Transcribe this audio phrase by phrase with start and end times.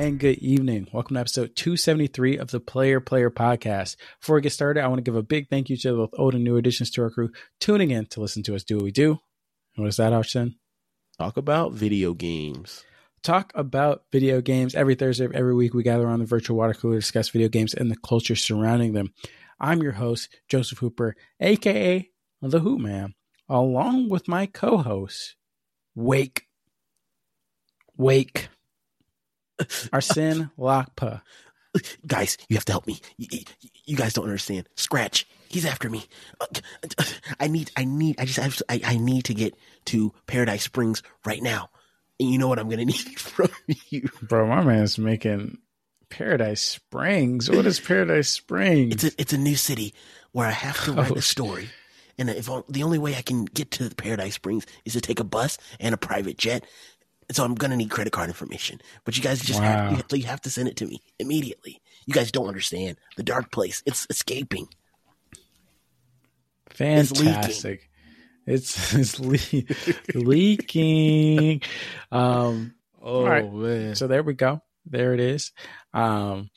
[0.00, 0.88] and good evening.
[0.94, 3.96] Welcome to episode 273 of the Player Player Podcast.
[4.18, 6.34] Before we get started, I want to give a big thank you to both old
[6.34, 7.28] and new additions to our crew
[7.60, 9.10] tuning in to listen to us do what we do.
[9.76, 10.54] And what is that, Austin?
[11.18, 12.82] Talk about video games.
[13.22, 14.74] Talk about video games.
[14.74, 17.50] Every Thursday of every week, we gather on the virtual water cooler to discuss video
[17.50, 19.12] games and the culture surrounding them.
[19.60, 22.08] I'm your host, Joseph Hooper, aka
[22.40, 23.12] The Hoop Man,
[23.50, 25.36] along with my co host,
[25.94, 26.46] Wake.
[27.98, 28.48] Wake.
[29.92, 31.22] Arsene Lakpa.
[32.06, 33.00] Guys, you have to help me.
[33.16, 33.28] You,
[33.84, 34.68] you, guys don't understand.
[34.74, 35.26] Scratch.
[35.48, 36.04] He's after me.
[37.38, 39.54] I need, I need, I just have, I, I need to get
[39.86, 41.70] to Paradise Springs right now.
[42.18, 43.50] And you know what I'm going to need from
[43.88, 44.08] you.
[44.20, 45.58] Bro, my man's making
[46.08, 47.48] Paradise Springs.
[47.48, 48.94] What is Paradise Springs?
[48.94, 49.94] It's a, it's a new city
[50.32, 51.68] where I have to write oh, a story.
[52.18, 55.24] And if the only way I can get to Paradise Springs is to take a
[55.24, 56.64] bus and a private jet,
[57.30, 58.80] and so I'm gonna need credit card information.
[59.04, 59.66] But you guys just wow.
[59.66, 61.80] have, you, have to, you have to send it to me immediately.
[62.04, 63.84] You guys don't understand the dark place.
[63.86, 64.66] It's escaping.
[66.70, 67.88] Fantastic.
[68.48, 71.62] It's it's, le- leaking.
[72.10, 73.52] Um, oh right.
[73.52, 73.94] man.
[73.94, 74.60] So there we go.
[74.86, 75.52] There it is.
[75.94, 76.50] Um,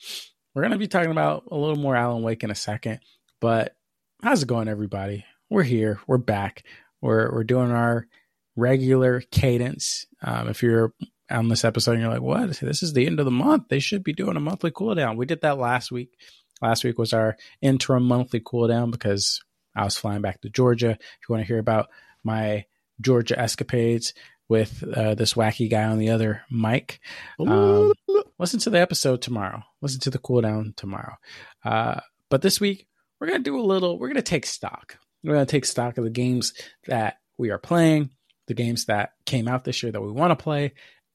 [0.54, 2.98] we're gonna be talking about a little more Alan Wake in a second.
[3.40, 3.76] But
[4.24, 5.24] how's it going, everybody?
[5.48, 6.00] We're here.
[6.08, 6.64] We're back.
[7.00, 8.08] We're we're doing our
[8.56, 10.06] regular cadence.
[10.22, 10.92] Um, if you're
[11.30, 12.58] on this episode and you're like, what?
[12.60, 13.64] This is the end of the month.
[13.68, 15.16] They should be doing a monthly cooldown.
[15.16, 16.16] We did that last week.
[16.62, 19.42] Last week was our interim monthly cooldown because
[19.74, 20.90] I was flying back to Georgia.
[20.90, 21.88] If you want to hear about
[22.22, 22.64] my
[23.00, 24.14] Georgia escapades
[24.48, 27.00] with uh, this wacky guy on the other mic,
[27.40, 27.92] um,
[28.38, 29.62] listen to the episode tomorrow.
[29.80, 31.16] Listen to the cooldown tomorrow.
[31.64, 32.86] Uh, but this week,
[33.18, 34.98] we're going to do a little, we're going to take stock.
[35.22, 36.52] We're going to take stock of the games
[36.86, 38.10] that we are playing,
[38.46, 40.72] the games that came out this year that we want to play,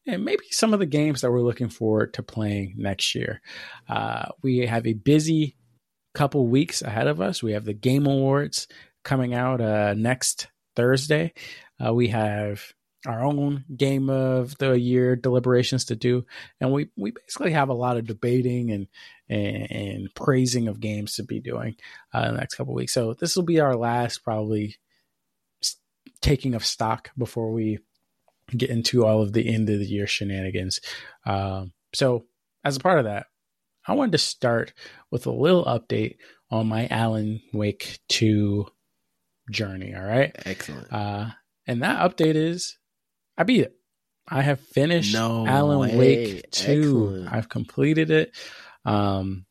[0.07, 3.41] and maybe some of the games that we're looking forward to playing next year.
[3.87, 5.55] Uh, we have a busy
[6.13, 7.43] couple weeks ahead of us.
[7.43, 8.67] We have the Game Awards
[9.03, 11.33] coming out uh, next Thursday.
[11.83, 12.73] Uh, we have
[13.07, 16.25] our own game of the year deliberations to do,
[16.59, 18.87] and we we basically have a lot of debating and
[19.29, 21.75] and, and praising of games to be doing
[22.13, 22.93] uh, the next couple weeks.
[22.93, 24.75] So this will be our last probably
[26.21, 27.79] taking of stock before we
[28.55, 30.79] get into all of the end of the year shenanigans.
[31.25, 32.25] Um, so,
[32.63, 33.27] as a part of that,
[33.87, 34.73] I wanted to start
[35.11, 36.17] with a little update
[36.51, 38.67] on my Alan Wake 2
[39.51, 39.95] journey.
[39.95, 40.35] All right.
[40.45, 40.91] Excellent.
[40.91, 41.27] Uh,
[41.67, 42.77] and that update is
[43.37, 43.75] I beat it.
[44.27, 45.97] I have finished no Alan way.
[45.97, 46.71] Wake 2.
[46.71, 47.33] Excellent.
[47.33, 48.37] I've completed it
[48.85, 49.45] um,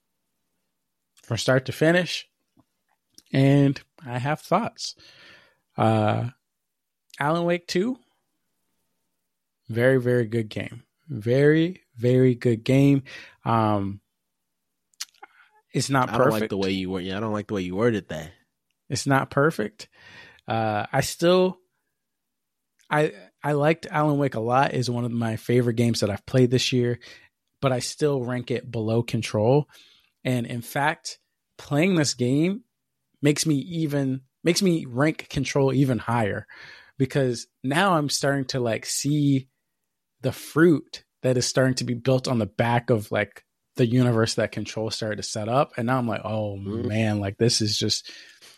[1.23, 2.29] from start to finish.
[3.33, 4.95] And I have thoughts.
[5.77, 6.29] Uh,
[7.19, 7.99] Alan Wake 2,
[9.69, 10.83] very, very good game.
[11.09, 13.03] Very, very good game.
[13.45, 14.01] Um,
[15.73, 16.21] it's not perfect.
[16.21, 17.05] I don't like the way you word.
[17.05, 18.31] Yeah, I don't like the way you worded that.
[18.89, 19.89] It's not perfect.
[20.47, 21.59] Uh, I still,
[22.91, 23.13] I
[23.43, 24.75] I liked Alan Wake a lot.
[24.75, 26.99] is one of my favorite games that I've played this year,
[27.61, 29.69] but I still rank it below Control.
[30.25, 31.19] And in fact,
[31.59, 32.65] playing this game
[33.21, 36.47] makes me even makes me rank Control even higher
[36.99, 39.49] because now I'm starting to like see
[40.21, 43.45] the fruit that is starting to be built on the back of like
[43.77, 45.73] the universe that control started to set up.
[45.77, 46.89] And now i'm like oh mm-hmm.
[46.89, 48.11] man like this is just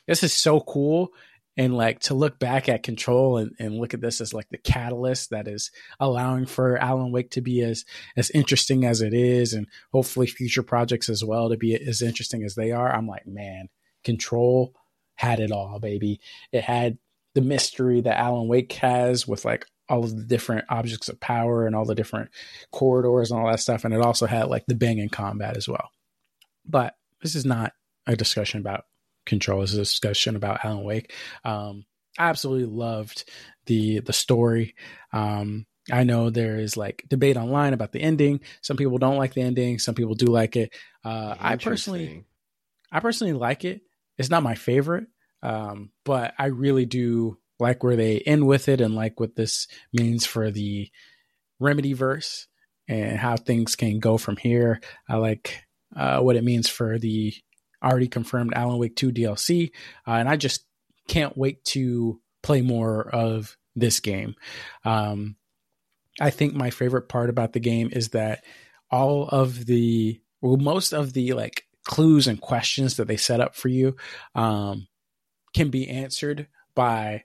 [0.07, 1.13] this is so cool.
[1.57, 4.57] And like to look back at control and, and look at this as like the
[4.57, 7.85] catalyst that is allowing for alan wake to be as
[8.17, 12.45] as interesting as it is and hopefully future projects as well to be as interesting
[12.45, 13.69] as they are i'm like man
[14.05, 14.73] control
[15.21, 16.19] had it all baby.
[16.51, 16.97] It had
[17.35, 21.67] the mystery that Alan Wake has with like all of the different objects of power
[21.67, 22.31] and all the different
[22.71, 23.85] corridors and all that stuff.
[23.85, 25.91] And it also had like the banging combat as well.
[26.65, 27.73] But this is not
[28.07, 28.85] a discussion about
[29.27, 29.61] control.
[29.61, 31.13] This is a discussion about Alan Wake.
[31.45, 31.85] Um,
[32.19, 33.25] I absolutely loved
[33.67, 34.75] the the story.
[35.13, 38.41] Um, I know there is like debate online about the ending.
[38.63, 39.79] Some people don't like the ending.
[39.79, 40.73] Some people do like it.
[41.05, 42.25] Uh, I personally,
[42.93, 43.83] I personally like it.
[44.19, 45.07] It's not my favorite.
[45.43, 49.67] Um, but I really do like where they end with it and like what this
[49.93, 50.91] means for the
[51.59, 52.47] remedy verse
[52.89, 54.81] and how things can go from here.
[55.09, 55.65] I like
[55.95, 57.35] uh, what it means for the
[57.83, 59.71] already confirmed Alan Wake 2 DLC.
[60.07, 60.65] Uh, and I just
[61.09, 64.35] can't wait to play more of this game.
[64.85, 65.37] Um,
[66.21, 68.45] I think my favorite part about the game is that
[68.91, 73.55] all of the, well, most of the like clues and questions that they set up
[73.55, 73.97] for you
[74.35, 74.87] um,
[75.55, 77.25] can be answered by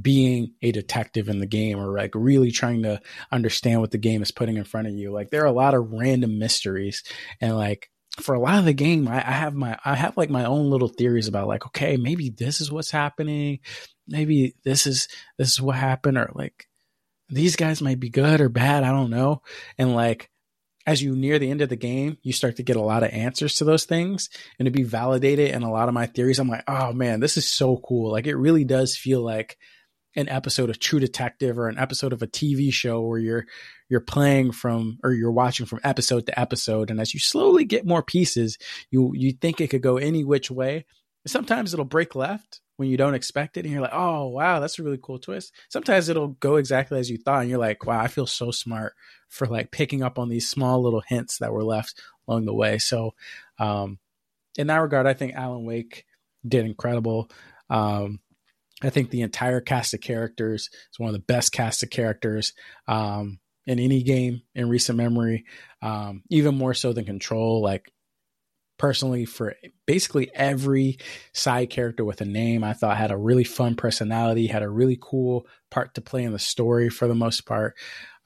[0.00, 4.22] being a detective in the game or like really trying to understand what the game
[4.22, 5.12] is putting in front of you.
[5.12, 7.02] Like there are a lot of random mysteries
[7.40, 7.90] and like
[8.20, 10.68] for a lot of the game, I, I, have my I have like my own
[10.70, 13.60] little theories about like, okay, maybe this is what's happening,
[14.06, 15.08] maybe this is
[15.38, 16.66] this is what happened, or like
[17.30, 19.40] these guys might be good or bad, I don't know.
[19.78, 20.30] And like
[20.86, 23.10] as you near the end of the game, you start to get a lot of
[23.10, 26.38] answers to those things and to be validated in a lot of my theories.
[26.38, 28.10] I'm like, oh man, this is so cool.
[28.10, 29.58] Like it really does feel like
[30.16, 33.46] an episode of True Detective or an episode of a TV show where you're
[33.88, 37.86] you're playing from or you're watching from episode to episode and as you slowly get
[37.86, 38.56] more pieces
[38.90, 40.86] you you think it could go any which way
[41.26, 44.76] sometimes it'll break left when you don't expect it and you're like oh wow that's
[44.76, 48.00] a really cool twist sometimes it'll go exactly as you thought and you're like wow
[48.00, 48.94] i feel so smart
[49.28, 52.76] for like picking up on these small little hints that were left along the way
[52.78, 53.14] so
[53.60, 54.00] um
[54.58, 56.04] in that regard i think alan wake
[56.44, 57.30] did incredible
[57.70, 58.18] um
[58.84, 62.52] I think the entire cast of characters is one of the best cast of characters.
[62.88, 65.44] Um, in any game in recent memory,
[65.82, 67.62] um, even more so than Control.
[67.62, 67.91] Like
[68.78, 69.54] personally, for
[69.86, 70.98] basically every
[71.32, 74.98] side character with a name, I thought had a really fun personality, had a really
[75.00, 77.76] cool part to play in the story for the most part,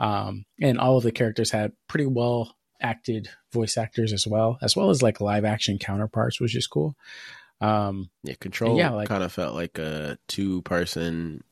[0.00, 4.76] um, and all of the characters had pretty well acted voice actors as well, as
[4.76, 6.96] well as like live action counterparts, which is cool.
[7.60, 11.42] Um, yeah, Control yeah, like, kind of felt like a two person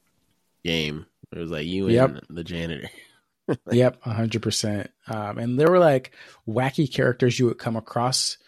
[0.64, 1.06] game.
[1.32, 2.90] It was like you and the janitor.
[3.70, 4.90] yep, hundred um, percent.
[5.06, 6.12] And there were like
[6.48, 8.38] wacky characters you would come across,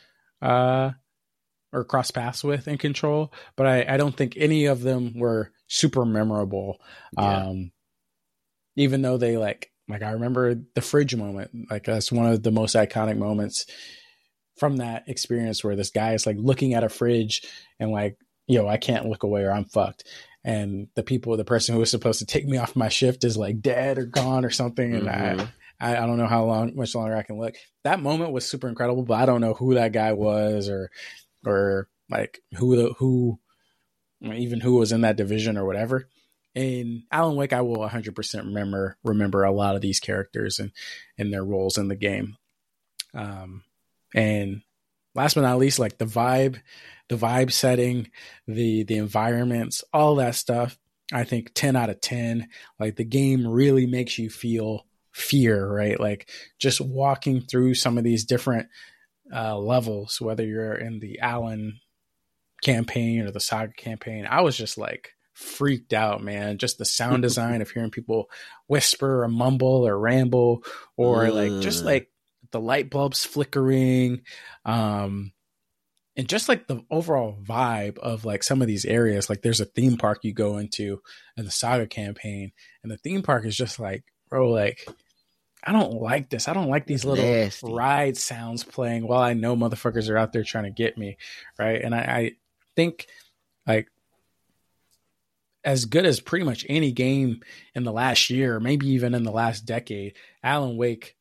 [0.43, 0.91] uh,
[1.73, 5.51] or cross paths with in Control, but I, I don't think any of them were
[5.67, 6.81] super memorable.
[7.19, 7.47] Yeah.
[7.47, 7.73] Um,
[8.77, 11.51] even though they like, like I remember the fridge moment.
[11.71, 13.67] Like that's one of the most iconic moments
[14.59, 17.43] from that experience where this guy is like looking at a fridge
[17.79, 18.17] and like,
[18.47, 20.05] yo, I can't look away or I'm fucked
[20.47, 23.37] and the people, the person who was supposed to take me off my shift is
[23.37, 25.41] like dead or gone or something, and mm-hmm.
[25.41, 25.49] I,
[25.81, 27.55] I don't know how long, much longer I can look.
[27.85, 30.91] That moment was super incredible, but I don't know who that guy was or,
[31.45, 33.39] or like who the who,
[34.23, 36.09] even who was in that division or whatever.
[36.55, 40.73] In Alan Wake, I will 100% remember remember a lot of these characters and
[41.19, 42.37] and their roles in the game.
[43.13, 43.63] Um,
[44.15, 44.63] and
[45.15, 46.61] last but not least, like the vibe
[47.09, 48.11] the vibe setting,
[48.47, 50.79] the the environments, all that stuff.
[51.13, 52.49] I think 10 out of 10.
[52.81, 54.87] Like the game really makes you feel
[55.17, 55.99] fear, right?
[55.99, 56.29] Like
[56.59, 58.69] just walking through some of these different
[59.35, 61.81] uh, levels, whether you're in the Alan
[62.63, 64.27] campaign or the Saga campaign.
[64.29, 66.59] I was just like freaked out, man.
[66.59, 68.29] Just the sound design of hearing people
[68.67, 70.63] whisper or mumble or ramble
[70.99, 72.11] or like just like
[72.53, 74.21] the light bulbs flickering.
[74.67, 75.33] Um,
[76.15, 79.67] and just like the overall vibe of like some of these areas like there's a
[79.67, 81.03] theme park you go into
[81.37, 82.53] in the saga campaign
[82.83, 84.89] and the theme park is just like bro like
[85.67, 87.73] i don't like this i don't like these little Nasty.
[87.73, 91.17] ride sounds playing while i know motherfuckers are out there trying to get me
[91.59, 92.33] right and i, I
[92.75, 93.07] think
[93.67, 93.89] like
[95.65, 97.41] as good as pretty much any game
[97.75, 101.17] in the last year maybe even in the last decade alan wake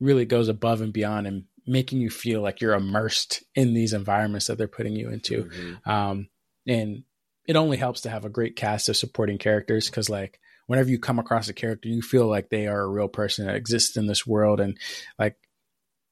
[0.00, 4.46] really goes above and beyond and making you feel like you're immersed in these environments
[4.46, 5.44] that they're putting you into.
[5.44, 5.90] Mm-hmm.
[5.90, 6.28] Um,
[6.66, 7.02] and
[7.46, 10.98] it only helps to have a great cast of supporting characters because, like, whenever you
[10.98, 14.06] come across a character, you feel like they are a real person that exists in
[14.06, 14.78] this world, and
[15.18, 15.36] like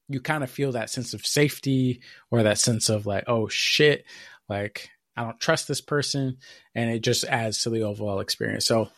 [0.09, 4.05] you kind of feel that sense of safety or that sense of like, oh shit,
[4.49, 6.39] like I don't trust this person,
[6.75, 8.67] and it just adds to the overall experience.
[8.67, 8.89] So,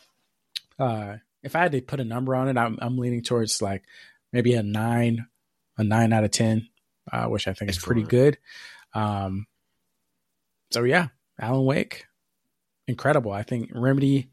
[0.79, 3.83] uh, if I had to put a number on it, I'm, I'm leaning towards like
[4.33, 5.27] maybe a nine
[5.77, 6.67] a nine out of ten,
[7.11, 7.77] uh, which I think Excellent.
[7.77, 8.37] is pretty good.
[8.93, 9.45] Um,
[10.71, 11.07] so yeah,
[11.39, 12.05] Alan Wake,
[12.87, 13.31] incredible.
[13.31, 14.31] I think Remedy,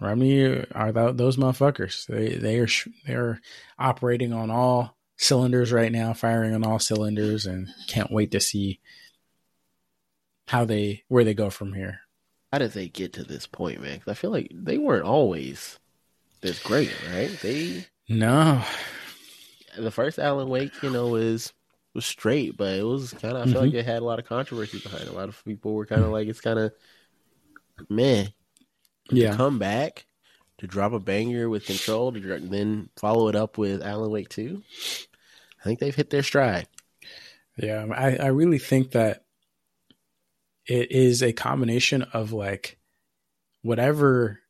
[0.00, 2.06] Remedy are th- those motherfuckers.
[2.06, 2.68] They they are
[3.06, 3.40] they are
[3.78, 8.80] operating on all cylinders right now, firing on all cylinders, and can't wait to see
[10.48, 12.00] how they where they go from here.
[12.52, 14.02] How did they get to this point, man?
[14.06, 15.78] I feel like they weren't always
[16.42, 17.30] this great, right?
[17.40, 18.62] They no,
[19.78, 21.52] the first Alan Wake, you know, was
[21.94, 23.42] was straight, but it was kind of.
[23.42, 23.64] I feel mm-hmm.
[23.64, 25.04] like it had a lot of controversy behind.
[25.04, 25.08] It.
[25.08, 26.72] A lot of people were kind of like, it's kind of
[27.88, 28.28] man.
[29.10, 30.06] Yeah, to come back
[30.58, 34.62] to drop a banger with Control, to then follow it up with Alan Wake Two.
[35.60, 36.68] I think they've hit their stride.
[37.56, 39.24] Yeah, um, I, I really think that
[40.66, 42.78] it is a combination of like
[43.62, 44.40] whatever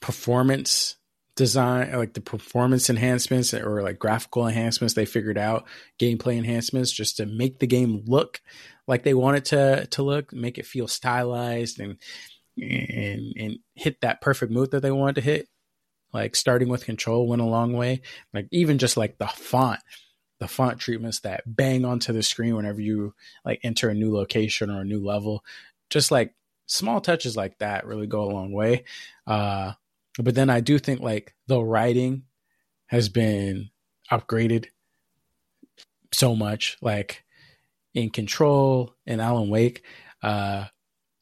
[0.00, 0.96] performance
[1.34, 5.66] design like the performance enhancements or like graphical enhancements they figured out
[5.98, 8.40] gameplay enhancements just to make the game look
[8.88, 11.96] like they want it to to look make it feel stylized and
[12.60, 15.48] and and hit that perfect move that they wanted to hit.
[16.12, 18.00] Like starting with control went a long way.
[18.32, 19.80] Like even just like the font,
[20.38, 24.70] the font treatments that bang onto the screen whenever you like enter a new location
[24.70, 25.44] or a new level.
[25.90, 26.34] Just like
[26.66, 28.84] small touches like that really go a long way.
[29.26, 29.72] Uh,
[30.18, 32.24] but then I do think like the writing
[32.86, 33.70] has been
[34.10, 34.66] upgraded
[36.12, 36.76] so much.
[36.80, 37.24] Like
[37.94, 39.82] in Control and Alan Wake,
[40.22, 40.66] uh,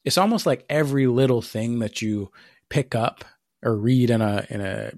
[0.07, 2.31] it's almost like every little thing that you
[2.69, 3.25] pick up
[3.61, 4.93] or read in a in a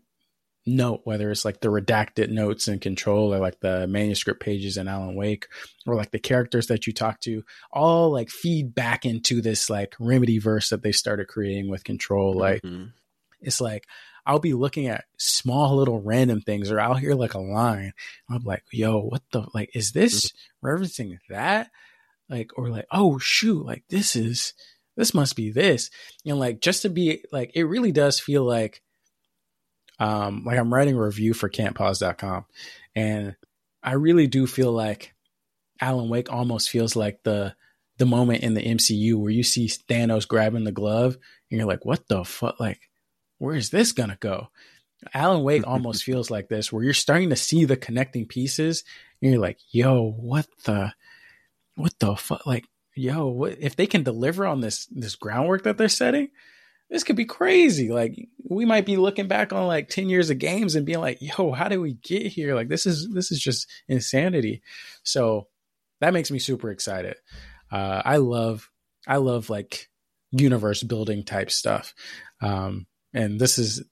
[0.68, 4.88] note, whether it's like the redacted notes in Control or like the manuscript pages in
[4.88, 5.48] Alan Wake,
[5.88, 9.96] or like the characters that you talk to, all like feed back into this like
[10.00, 12.36] remedy verse that they started creating with Control.
[12.36, 12.90] Like mm-hmm.
[13.42, 13.88] it's like
[14.28, 17.94] I'll be looking at small little random things, or I'll hear like a line.
[18.30, 20.68] I'm like, yo, what the like is this mm-hmm.
[20.68, 21.72] referencing that?
[22.30, 24.54] Like, or like, oh shoot, like this is
[25.00, 25.90] this must be this.
[26.26, 28.82] And like just to be like it really does feel like
[29.98, 32.46] um like I'm writing a review for can'tpause.com
[32.96, 33.36] and
[33.82, 35.14] I really do feel like
[35.80, 37.56] Alan Wake almost feels like the
[37.98, 41.18] the moment in the MCU where you see Thanos grabbing the glove
[41.50, 42.60] and you're like, what the fuck?
[42.60, 42.90] Like,
[43.38, 44.50] where is this gonna go?
[45.14, 48.84] Alan Wake almost feels like this, where you're starting to see the connecting pieces,
[49.22, 50.94] and you're like, yo, what the,
[51.76, 52.46] what the fuck?
[52.46, 52.66] Like,
[53.00, 56.30] yo, what, if they can deliver on this this groundwork that they're setting,
[56.90, 57.90] this could be crazy.
[57.90, 61.20] Like, we might be looking back on like ten years of games and being like,
[61.22, 62.56] yo, how did we get here?
[62.56, 64.62] Like, this is this is just insanity.
[65.04, 65.48] So
[66.02, 67.16] that makes me super excited.
[67.72, 68.70] Uh, I love
[69.08, 69.90] I love like
[70.32, 71.94] universe building type stuff.
[72.42, 73.84] Um, and this is,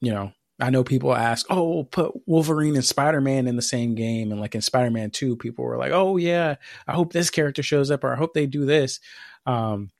[0.00, 3.94] you know, I know people ask, oh, put Wolverine and Spider Man in the same
[3.94, 4.32] game.
[4.32, 7.62] And like in Spider Man 2, people were like, oh, yeah, I hope this character
[7.62, 9.00] shows up or I hope they do this.
[9.44, 9.90] Um,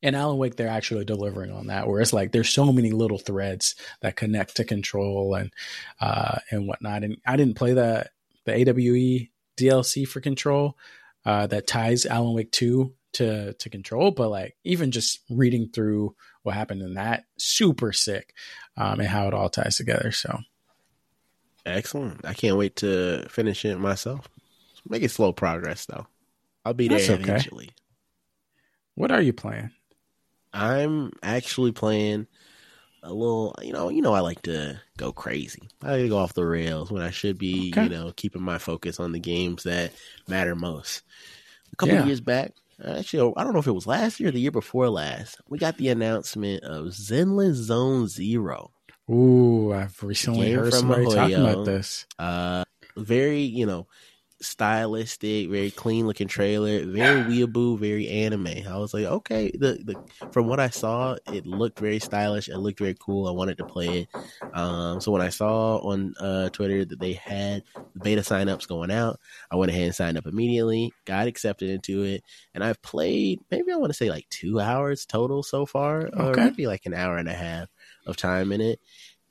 [0.00, 3.18] in Alan Wake, they're actually delivering on that, where it's like there's so many little
[3.18, 5.50] threads that connect to control and
[5.98, 7.04] uh, and whatnot.
[7.04, 8.06] And I didn't play the
[8.44, 10.76] the AWE DLC for Control
[11.24, 16.14] uh, that ties Alan Wake 2 to to Control, but like even just reading through
[16.42, 17.24] what happened in that.
[17.36, 18.34] Super sick,
[18.76, 20.12] um, and how it all ties together.
[20.12, 20.38] So
[21.66, 22.24] excellent!
[22.24, 24.28] I can't wait to finish it myself.
[24.88, 26.06] Make it slow progress though.
[26.64, 27.66] I'll be there That's eventually.
[27.66, 27.74] Okay.
[28.94, 29.70] What are you playing?
[30.52, 32.26] I'm actually playing
[33.02, 33.54] a little.
[33.62, 35.68] You know, you know, I like to go crazy.
[35.82, 37.84] I like to go off the rails when I should be, okay.
[37.84, 39.92] you know, keeping my focus on the games that
[40.28, 41.02] matter most.
[41.72, 42.04] A couple yeah.
[42.04, 42.52] years back,
[42.82, 45.40] Actually, I don't know if it was last year or the year before last.
[45.48, 48.70] We got the announcement of Zenless Zone Zero.
[49.10, 52.06] Ooh, I've recently heard somebody talking about this.
[52.18, 52.64] Uh,
[52.96, 53.86] very, you know,
[54.44, 58.46] stylistic, very clean looking trailer, very weeaboo, very anime.
[58.68, 59.96] I was like, okay, the, the
[60.32, 62.48] from what I saw, it looked very stylish.
[62.48, 63.26] It looked very cool.
[63.26, 64.08] I wanted to play it.
[64.52, 67.62] Um, so when I saw on uh, Twitter that they had
[68.00, 69.18] beta signups going out,
[69.50, 70.92] I went ahead and signed up immediately.
[71.04, 72.22] Got accepted into it,
[72.54, 76.22] and I've played maybe I want to say like two hours total so far, okay.
[76.22, 77.68] or maybe like an hour and a half
[78.06, 78.80] of time in it.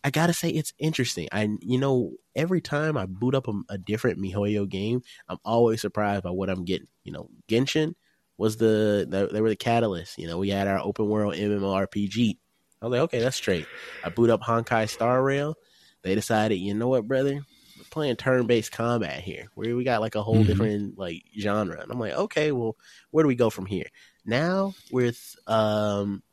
[0.03, 1.29] I gotta say it's interesting.
[1.31, 5.81] I you know every time I boot up a, a, different MiHoYo game, I'm always
[5.81, 6.87] surprised by what I'm getting.
[7.03, 7.95] You know, Genshin
[8.37, 10.17] was the they were the catalyst.
[10.17, 12.37] You know, we had our open world MMORPG.
[12.81, 13.65] I was like, okay, that's straight.
[14.03, 15.55] I boot up Honkai Star Rail.
[16.01, 17.35] They decided, you know what, brother,
[17.77, 19.45] we're playing turn based combat here.
[19.55, 20.43] Where we got like a whole mm-hmm.
[20.43, 21.79] different like genre.
[21.79, 22.75] And I'm like, okay, well,
[23.11, 23.87] where do we go from here?
[24.25, 26.23] Now with um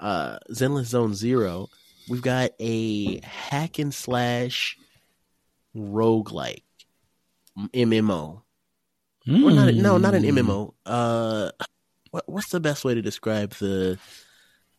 [0.00, 1.68] uh Zenless Zone Zero
[2.08, 4.78] we've got a hack and slash
[5.76, 6.62] roguelike
[7.56, 8.42] MMO.
[9.26, 9.44] Mm.
[9.44, 10.74] Well, not a, no, not an MMO.
[10.84, 11.50] Uh,
[12.10, 13.98] what, what's the best way to describe the?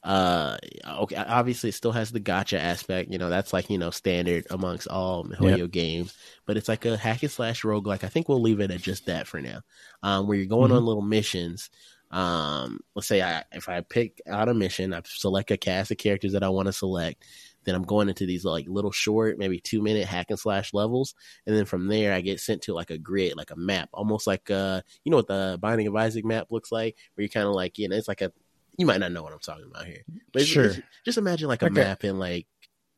[0.03, 0.55] Uh,
[0.99, 3.11] okay, obviously it still has the gacha aspect.
[3.11, 5.71] You know, that's like you know standard amongst all MiHoYo yep.
[5.71, 6.15] games.
[6.45, 8.03] But it's like a hack and slash roguelike.
[8.03, 9.61] I think we'll leave it at just that for now.
[10.03, 10.77] Um, where you're going mm-hmm.
[10.77, 11.71] on little missions
[12.11, 15.97] um, let's say I if I pick out a mission, I select a cast of
[15.97, 17.23] characters that I want to select.
[17.63, 21.15] Then I'm going into these like little short, maybe two minute hack and slash levels,
[21.45, 24.27] and then from there I get sent to like a grid, like a map, almost
[24.27, 27.47] like uh, you know what the Binding of Isaac map looks like, where you're kind
[27.47, 28.31] of like you know it's like a
[28.77, 30.65] you might not know what I'm talking about here, but sure.
[30.65, 31.73] It's, just imagine like a okay.
[31.73, 32.45] map in like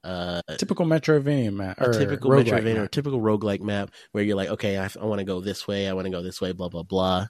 [0.03, 4.77] uh, typical Metroidvania map, a typical Metroidvania or typical roguelike map where you're like, okay,
[4.77, 6.83] I, I want to go this way, I want to go this way, blah blah
[6.83, 7.27] blah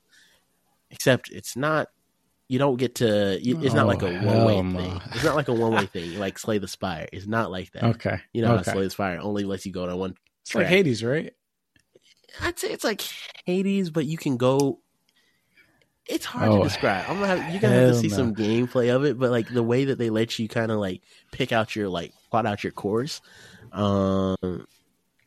[0.92, 1.88] except it's not.
[2.50, 3.38] You don't get to.
[3.42, 5.02] It's not oh, like a one way thing.
[5.14, 6.18] It's not like a one way thing.
[6.18, 7.08] Like Slay the Spire.
[7.12, 7.84] It's not like that.
[7.84, 8.20] Okay.
[8.32, 8.72] You know, okay.
[8.72, 10.16] Slay the Spire only lets you go to one.
[10.42, 10.64] It's track.
[10.64, 11.34] like Hades, right?
[12.42, 13.02] I'd say it's like
[13.46, 14.80] Hades, but you can go.
[16.06, 17.06] it's hard oh, to describe.
[17.10, 18.16] I'm gonna have, you're gonna have to see no.
[18.16, 21.02] some gameplay of it, but like the way that they let you kind of like
[21.32, 23.22] pick out your like plot out your course,
[23.72, 24.66] um,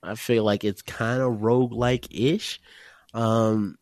[0.03, 2.61] I feel like it's kind of rogue like ish.
[3.13, 3.77] Um,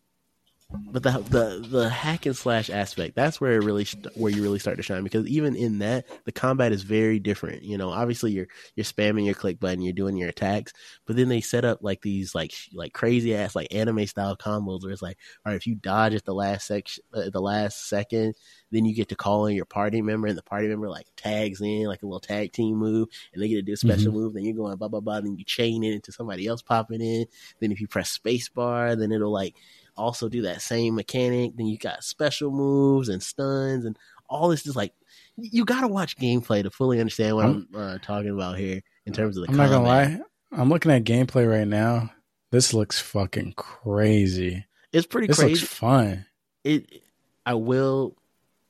[0.70, 4.58] but the the the hack and slash aspect that's where it really where you really
[4.58, 8.32] start to shine because even in that the combat is very different you know obviously
[8.32, 10.74] you're you're spamming your click button you're doing your attacks
[11.06, 14.82] but then they set up like these like like crazy ass like anime style combos
[14.82, 17.88] where it's like all right if you dodge at the last section uh, the last
[17.88, 18.34] second
[18.70, 21.62] then you get to call in your party member and the party member like tags
[21.62, 24.20] in like a little tag team move and they get to do a special mm-hmm.
[24.20, 27.00] move then you're going blah blah blah then you chain it into somebody else popping
[27.00, 27.24] in
[27.60, 29.54] then if you press space bar then it'll like
[29.98, 31.56] also do that same mechanic.
[31.56, 34.92] Then you got special moves and stuns and all this is like
[35.36, 38.82] you got to watch gameplay to fully understand what I'm, I'm uh, talking about here
[39.06, 39.50] in terms of the.
[39.50, 39.70] I'm combat.
[39.70, 40.20] not gonna lie,
[40.52, 42.10] I'm looking at gameplay right now.
[42.50, 44.64] This looks fucking crazy.
[44.92, 45.60] It's pretty this crazy.
[45.60, 46.26] looks fun.
[46.64, 47.02] It.
[47.44, 48.16] I will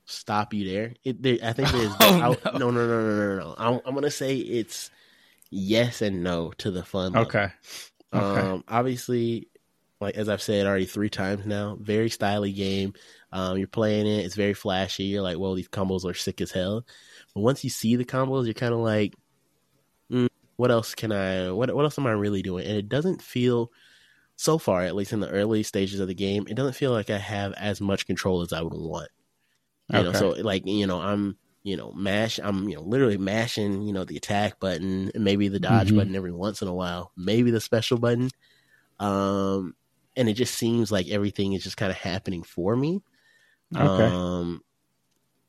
[0.05, 0.95] stop you there.
[1.05, 1.23] It.
[1.23, 1.93] There, I think there's.
[2.01, 2.51] oh, no.
[2.59, 3.55] no, no, no, no, no, no.
[3.59, 4.91] I'm, I'm gonna say it's
[5.51, 7.13] yes and no to the fun.
[7.13, 7.29] Level.
[7.29, 7.53] Okay.
[8.13, 8.49] Okay.
[8.49, 9.49] Um, obviously,
[10.01, 12.95] like as I've said already three times now, very stylish game.
[13.33, 15.05] Um, you're playing it, it's very flashy.
[15.05, 16.87] You're like, well, these combos are sick as hell.
[17.35, 19.15] But once you see the combos, you're kind of like,
[20.11, 21.51] mm, what else can I?
[21.51, 22.67] What what else am I really doing?
[22.67, 23.71] And it doesn't feel
[24.37, 27.11] so far, at least in the early stages of the game, it doesn't feel like
[27.11, 29.09] I have as much control as I would want.
[29.93, 30.13] You okay.
[30.13, 33.93] know, so like you know, I'm you know mash, I'm you know literally mashing you
[33.93, 35.97] know the attack button, maybe the dodge mm-hmm.
[35.97, 38.31] button every once in a while, maybe the special button.
[39.01, 39.75] Um,
[40.19, 43.01] and it just seems like everything is just kind of happening for me.
[43.75, 44.05] Okay.
[44.05, 44.63] Um,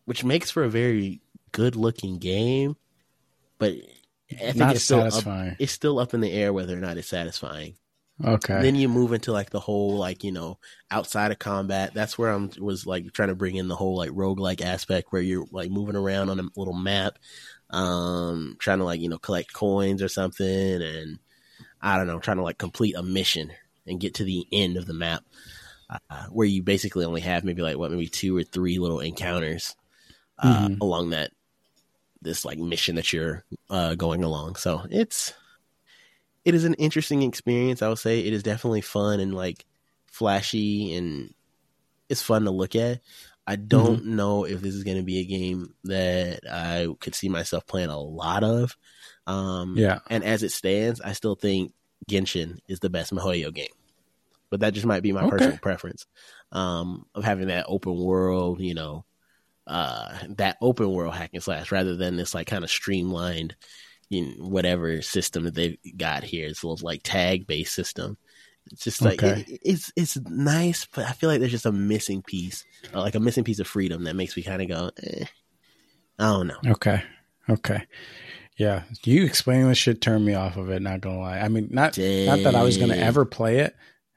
[0.05, 1.21] which makes for a very
[1.51, 2.77] good looking game,
[3.57, 3.73] but
[4.31, 5.51] I think not it's still satisfying.
[5.51, 7.75] Up, it's still up in the air whether or not it's satisfying.
[8.23, 8.61] Okay.
[8.61, 10.59] Then you move into like the whole like, you know,
[10.91, 11.93] outside of combat.
[11.93, 15.21] That's where I'm was like trying to bring in the whole like roguelike aspect where
[15.21, 17.17] you're like moving around on a little map,
[17.71, 20.47] um, trying to like, you know, collect coins or something
[20.81, 21.17] and
[21.81, 23.51] I don't know, trying to like complete a mission
[23.89, 25.23] and get to the end of the map,
[25.89, 29.75] uh, where you basically only have maybe like what maybe two or three little encounters
[30.37, 30.75] uh, mm-hmm.
[30.81, 31.31] along that
[32.21, 34.55] this like mission that you're uh, going along.
[34.55, 35.33] So it's
[36.45, 37.81] it is an interesting experience.
[37.81, 39.65] I would say it is definitely fun and like
[40.07, 41.33] flashy and
[42.07, 43.01] it's fun to look at.
[43.45, 44.15] I don't mm-hmm.
[44.15, 47.89] know if this is going to be a game that I could see myself playing
[47.89, 48.77] a lot of.
[49.25, 49.99] Um, yeah.
[50.07, 51.73] And as it stands, I still think
[52.09, 53.69] Genshin is the best MiHoYo game
[54.49, 55.29] but that just might be my okay.
[55.29, 56.05] personal preference
[56.51, 59.05] um, of having that open world, you know,
[59.67, 63.55] uh, that open world hack and slash rather than this like kind of streamlined,
[64.09, 66.47] you know, whatever system that they've got here.
[66.47, 68.17] It's a little like tag based system.
[68.71, 69.45] It's just like okay.
[69.47, 73.15] it, it's it's nice, but I feel like there's just a missing piece, uh, like
[73.15, 75.25] a missing piece of freedom that makes me kind of go, eh,
[76.19, 76.59] I don't know.
[76.67, 77.03] Okay,
[77.49, 77.83] okay.
[78.57, 80.81] Yeah, you explaining this shit turned me off of it.
[80.81, 81.39] Not gonna lie.
[81.39, 82.25] I mean, not Dang.
[82.25, 83.75] not that I was gonna ever play it,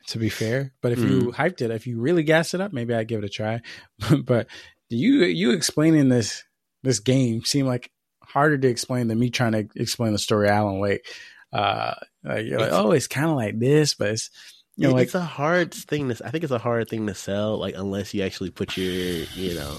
[0.09, 0.73] to be fair.
[0.81, 1.11] But if mm.
[1.11, 3.61] you hyped it, if you really gassed it up, maybe I'd give it a try.
[4.25, 4.47] but
[4.88, 6.45] you you explaining this
[6.83, 7.91] this game seemed like
[8.23, 11.07] harder to explain than me trying to explain the story Alan Wake.
[11.53, 14.31] Uh, like you're like, oh, it's kind of like this, but it's
[14.77, 16.27] you know, like, it's a hard thing to.
[16.27, 19.55] I think it's a hard thing to sell, like unless you actually put your, you
[19.55, 19.77] know,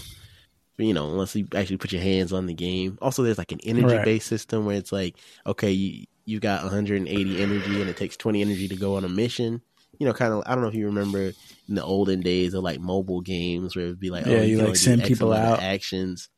[0.78, 3.00] you know, unless you actually put your hands on the game.
[3.02, 5.16] Also, there's like an energy based system where it's like,
[5.48, 9.10] okay, you you got 180 energy and it takes 20 energy to go on a
[9.10, 9.62] mission
[10.00, 10.44] you know, kind of.
[10.46, 11.34] I don't know if you remember
[11.68, 14.58] in the olden days of like mobile games where it'd be like, yeah, oh, you,
[14.58, 16.30] you like send people out actions.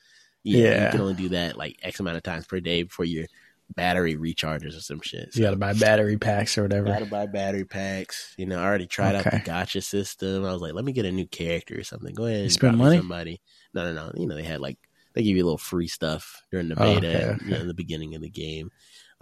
[0.43, 3.05] Yeah, yeah, you can only do that like X amount of times per day before
[3.05, 3.25] your
[3.75, 5.33] battery recharges or some shit.
[5.33, 6.87] So, you got to buy battery packs or whatever.
[6.87, 8.35] Got to buy battery packs.
[8.37, 9.29] You know, I already tried okay.
[9.37, 10.45] out the gacha system.
[10.45, 12.13] I was like, let me get a new character or something.
[12.13, 12.97] Go ahead and spend money.
[12.97, 13.41] Somebody.
[13.73, 14.11] No, no, no.
[14.15, 14.77] You know, they had like
[15.13, 17.45] they give you a little free stuff during the beta, oh, okay, okay.
[17.45, 18.69] You know, in the beginning of the game.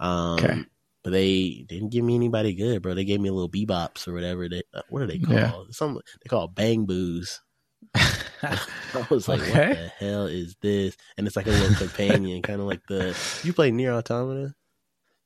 [0.00, 0.64] Um, okay
[1.04, 2.94] but they didn't give me anybody good, bro.
[2.94, 4.48] They gave me a little bebops or whatever.
[4.48, 5.38] They uh, what are they called?
[5.38, 5.62] Yeah.
[5.70, 7.40] Some they call bang boos.
[8.42, 9.68] I was like, okay.
[9.68, 10.96] what the hell is this?
[11.16, 14.54] And it's like a little companion, kind of like the you play NieR Automata.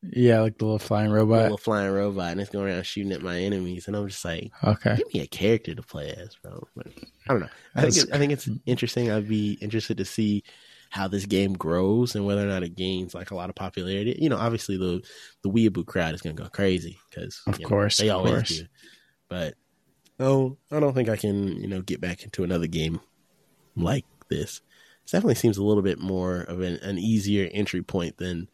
[0.02, 1.42] Yeah, like the little flying robot.
[1.42, 4.52] little flying robot, and it's going around shooting at my enemies, and I'm just like,
[4.62, 6.68] okay, give me a character to play as, bro.
[6.76, 6.86] But
[7.28, 7.48] I don't know.
[7.74, 9.10] I think it, I think it's interesting.
[9.10, 10.44] I'd be interested to see
[10.90, 14.16] how this game grows and whether or not it gains like a lot of popularity.
[14.20, 15.02] You know, obviously the
[15.42, 18.58] the weeaboo crowd is going to go crazy because of know, course they always course.
[18.58, 18.66] do.
[19.28, 19.54] But
[20.18, 23.00] no, I don't think I can you know get back into another game
[23.76, 24.60] like this.
[25.04, 28.48] It definitely seems a little bit more of an, an easier entry point than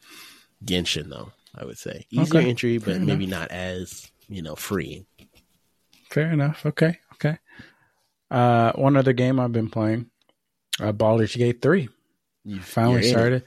[0.65, 1.33] Genshin, though.
[1.57, 2.51] I would say easier okay.
[2.51, 5.07] entry, but maybe not as you know freeing.
[6.11, 6.67] Fair enough.
[6.67, 6.99] Okay.
[7.15, 7.39] Okay.
[8.31, 10.11] Uh, one other game I've been playing,
[10.81, 11.89] uh, Baldur's Gate three.
[12.45, 13.45] You finally started.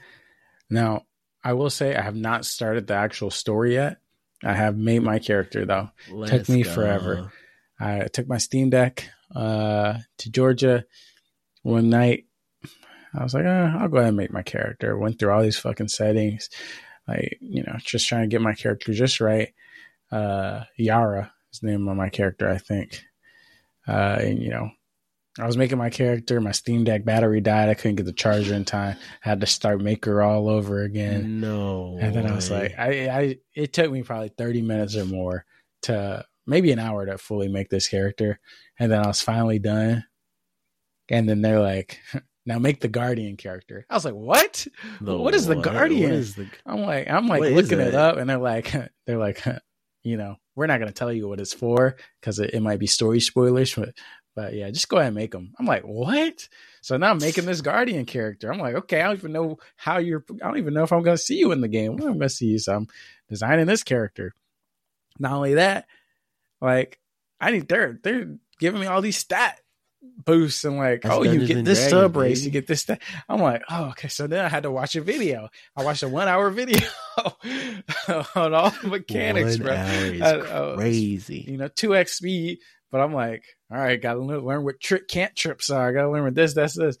[0.70, 1.06] Now,
[1.42, 3.98] I will say I have not started the actual story yet.
[4.44, 5.90] I have made my character though.
[6.10, 6.70] Let's took me go.
[6.70, 7.32] forever.
[7.80, 10.84] I took my Steam Deck uh, to Georgia
[11.62, 12.24] one night.
[13.14, 14.98] I was like, oh, I'll go ahead and make my character.
[14.98, 16.50] Went through all these fucking settings,
[17.06, 19.54] like you know, just trying to get my character just right.
[20.10, 23.02] Uh, Yara is the name of my character, I think.
[23.86, 24.70] Uh, and you know,
[25.38, 26.40] I was making my character.
[26.40, 27.68] My Steam Deck battery died.
[27.68, 28.96] I couldn't get the charger in time.
[29.24, 31.40] I had to start Maker all over again.
[31.40, 31.96] No.
[32.00, 35.44] And then I was like, I, I, it took me probably 30 minutes or more
[35.82, 38.40] to maybe an hour to fully make this character.
[38.78, 40.04] And then I was finally done.
[41.08, 42.00] And then they're like,
[42.46, 43.86] now make the Guardian character.
[43.88, 44.66] I was like, what?
[45.00, 45.64] The what is the what?
[45.64, 46.10] Guardian?
[46.10, 46.48] Is the...
[46.66, 48.74] I'm like, I'm like looking it up and they're like,
[49.06, 49.44] they're like,
[50.02, 52.80] you know, we're not going to tell you what it's for because it, it might
[52.80, 53.90] be story spoilers, but
[54.38, 55.52] but yeah, just go ahead and make them.
[55.58, 56.48] I'm like, what?
[56.80, 58.52] So now I'm making this Guardian character.
[58.52, 60.24] I'm like, okay, I don't even know how you're.
[60.30, 62.00] I don't even know if I'm to see you in the game.
[62.00, 62.60] I'm to see you.
[62.60, 62.86] So I'm
[63.28, 64.32] designing this character.
[65.18, 65.86] Not only that,
[66.60, 67.00] like
[67.40, 69.58] I need they're they're giving me all these stat
[70.24, 72.84] boosts and like, That's oh, you get this sub race, you get this.
[72.84, 73.02] That.
[73.28, 74.06] I'm like, oh, okay.
[74.06, 75.48] So then I had to watch a video.
[75.76, 76.86] I watched a one hour video
[78.36, 79.74] on all the mechanics, one bro.
[79.74, 81.44] Is uh, crazy.
[81.48, 85.08] You know, two x speed but I'm like, all right, got to learn what trick
[85.08, 85.88] cantrips are.
[85.88, 86.98] I got to learn what this, that's this.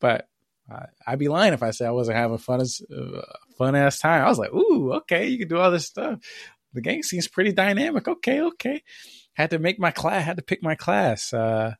[0.00, 0.28] But
[0.70, 3.22] uh, I'd be lying if I said I wasn't having fun as uh,
[3.58, 4.24] fun ass time.
[4.24, 6.20] I was like, ooh, okay, you can do all this stuff.
[6.74, 8.06] The game seems pretty dynamic.
[8.06, 8.82] Okay, okay.
[9.34, 10.24] Had to make my class.
[10.24, 11.32] Had to pick my class.
[11.32, 11.74] Uh,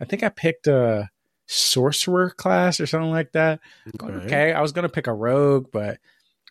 [0.00, 1.10] I think I picked a
[1.46, 3.60] sorcerer class or something like that.
[4.00, 4.52] Okay, okay.
[4.52, 5.98] I was gonna pick a rogue, but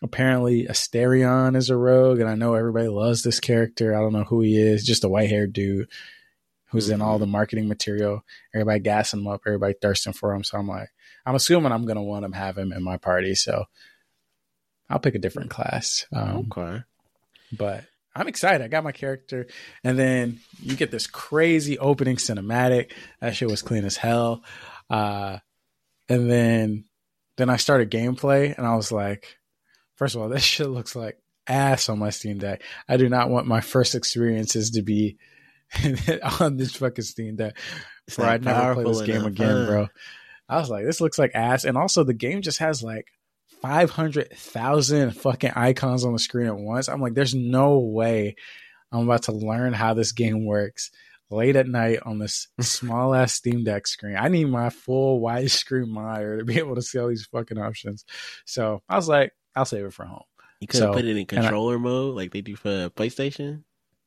[0.02, 3.96] apparently Astarion is a rogue, and I know everybody loves this character.
[3.96, 5.88] I don't know who he is, just a white haired dude
[6.70, 8.24] who's in all the marketing material.
[8.54, 10.44] Everybody gassing him up, everybody thirsting for him.
[10.44, 10.88] So I'm like,
[11.26, 13.34] I'm assuming I'm gonna want to have him in my party.
[13.34, 13.64] So
[14.88, 16.06] I'll pick a different class.
[16.12, 16.82] Um, okay,
[17.52, 18.62] but I'm excited.
[18.62, 19.46] I got my character,
[19.84, 22.92] and then you get this crazy opening cinematic.
[23.20, 24.42] That shit was clean as hell.
[24.90, 25.38] Uh,
[26.08, 26.84] and then
[27.36, 29.38] then I started gameplay, and I was like,
[29.96, 32.62] first of all, this shit looks like ass on my Steam Deck.
[32.88, 35.18] I do not want my first experiences to be
[36.40, 37.58] on this fucking Steam Deck
[38.06, 39.66] before I never play this game again, huh?
[39.66, 39.88] bro.
[40.48, 41.64] I was like, this looks like ass.
[41.64, 43.06] And also, the game just has like
[43.60, 46.88] 500,000 fucking icons on the screen at once.
[46.88, 48.36] I'm like, there's no way
[48.92, 50.90] I'm about to learn how this game works
[51.30, 54.16] late at night on this small ass Steam Deck screen.
[54.16, 58.04] I need my full widescreen monitor to be able to see all these fucking options.
[58.46, 60.22] So I was like, I'll save it for home.
[60.60, 63.62] You could so, put it in controller I, mode like they do for PlayStation.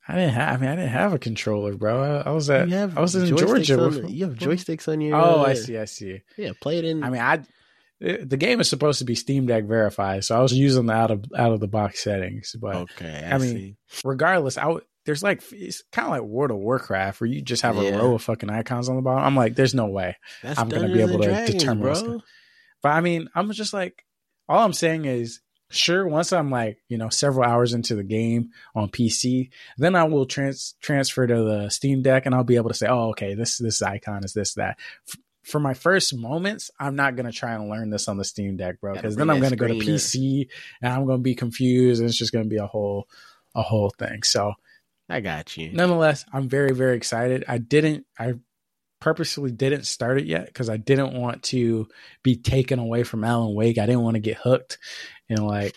[0.07, 0.55] I didn't have.
[0.55, 2.01] I mean, I didn't have a controller, bro.
[2.01, 2.67] I, I was at.
[2.67, 3.83] You have I was in Georgia.
[3.83, 5.15] On, you have joysticks on your.
[5.15, 5.77] Oh, uh, I see.
[5.77, 6.21] I see.
[6.37, 7.03] Yeah, play it in.
[7.03, 7.43] I mean, I.
[7.99, 11.11] The game is supposed to be Steam Deck verified, so I was using the out
[11.11, 12.55] of out of the box settings.
[12.59, 13.75] But okay, I, I mean, see.
[14.03, 17.75] regardless, I there's like it's kind of like World of Warcraft where you just have
[17.75, 17.89] yeah.
[17.89, 19.23] a row of fucking icons on the bottom.
[19.23, 21.93] I'm like, there's no way That's I'm gonna be able to Dragons, determine.
[21.93, 22.21] Bro.
[22.81, 24.03] But I mean, I'm just like,
[24.47, 28.49] all I'm saying is sure once i'm like you know several hours into the game
[28.75, 32.69] on pc then i will trans- transfer to the steam deck and i'll be able
[32.69, 34.77] to say oh okay this this icon is this that.
[35.07, 38.57] F- for my first moments i'm not to try and learn this on the steam
[38.57, 40.47] deck bro because then i'm to go to pc
[40.81, 43.07] and i'm to be confused and it's just to be a whole
[43.55, 44.53] a whole thing so
[45.09, 45.71] i got you.
[45.73, 47.43] nonetheless i'm very very excited.
[47.47, 48.35] I didn't i
[49.01, 51.89] purposely didn't start it yet because I didn't want to
[52.23, 53.77] be taken away from Alan Wake.
[53.77, 54.77] I didn't want to get hooked
[55.27, 55.75] and like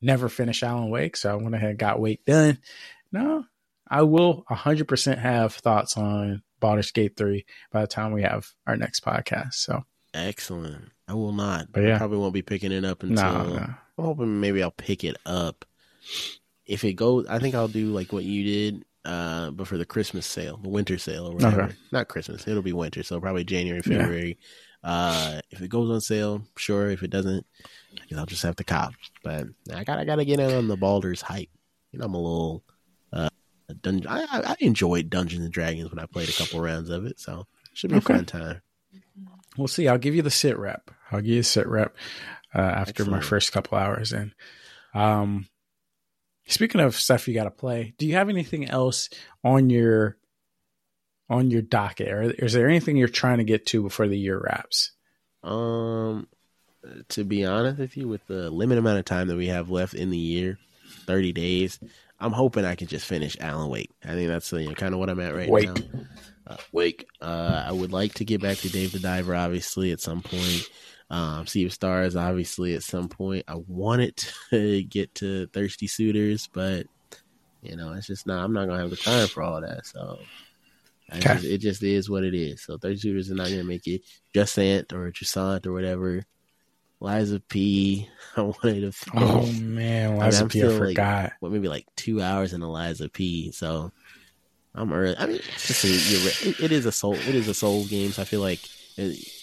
[0.00, 1.16] never finish Alan Wake.
[1.16, 2.58] So I went ahead and got Wake done.
[3.12, 3.44] No,
[3.86, 8.76] I will 100% have thoughts on Baldur's Gate 3 by the time we have our
[8.76, 9.54] next podcast.
[9.54, 10.92] So excellent.
[11.08, 11.72] I will not.
[11.72, 11.96] But yeah.
[11.96, 13.74] I probably won't be picking it up until no, no.
[13.98, 15.64] I'm hoping maybe I'll pick it up.
[16.64, 19.86] If it goes, I think I'll do like what you did, uh, but for the
[19.86, 21.62] Christmas sale, the winter sale or whatever.
[21.62, 21.74] Okay.
[21.92, 24.38] Not Christmas, it'll be winter, so probably January, February.
[24.38, 24.90] Yeah.
[24.90, 26.88] Uh, if it goes on sale, sure.
[26.90, 27.44] If it doesn't,
[28.00, 28.94] I guess I'll just have to cop.
[29.22, 31.50] But I got I got to get in on the Baldur's hype.
[31.92, 32.64] You know, I'm a little
[33.12, 33.28] uh,
[33.82, 34.06] dungeon.
[34.08, 37.46] I, I enjoyed Dungeons and Dragons when I played a couple rounds of it, so
[37.70, 38.14] it should be okay.
[38.14, 38.62] a fun time.
[39.58, 39.86] We'll see.
[39.86, 40.90] I'll give you the sit rep.
[41.10, 41.94] I'll give you a sit rep
[42.54, 43.10] uh, after Excellent.
[43.12, 44.32] my first couple hours in.
[44.94, 45.46] Um,
[46.50, 49.08] speaking of stuff you got to play, do you have anything else
[49.44, 50.16] on your
[51.28, 54.38] on your docket, or is there anything you're trying to get to before the year
[54.38, 54.90] wraps?
[55.44, 56.26] Um,
[57.10, 59.94] to be honest with you, with the limited amount of time that we have left
[59.94, 60.58] in the year,
[61.06, 61.78] thirty days,
[62.18, 63.90] I'm hoping I can just finish Alan Wake.
[64.04, 65.68] I think that's you know, kind of what I'm at right Wake.
[65.68, 66.00] now.
[66.46, 67.06] Uh, Wake.
[67.20, 70.68] Uh, I would like to get back to Dave the Diver, obviously, at some point.
[71.10, 73.44] Um, Sea of Stars, obviously, at some point.
[73.48, 74.16] I wanted
[74.50, 76.86] to get to Thirsty Suitors, but
[77.62, 78.44] you know, it's just not.
[78.44, 79.86] I'm not gonna have the time for all that.
[79.86, 80.18] So
[81.12, 81.34] Okay.
[81.34, 82.62] just, it just is what it is.
[82.62, 84.02] So Thirsty Suitors are not gonna make it.
[84.34, 86.22] Jusant or Jusant or whatever.
[87.00, 88.08] Lies of P.
[88.36, 88.92] I wanted to.
[88.92, 89.12] Finish.
[89.16, 91.32] Oh man, Liza I'm P, I still, like, forgot.
[91.40, 93.50] what maybe like two hours in Lies of P.
[93.52, 93.90] So
[94.74, 95.16] I'm early.
[95.18, 97.14] I mean, it's just a, you're, it, it is a soul.
[97.14, 98.12] It is a soul game.
[98.12, 98.60] So I feel like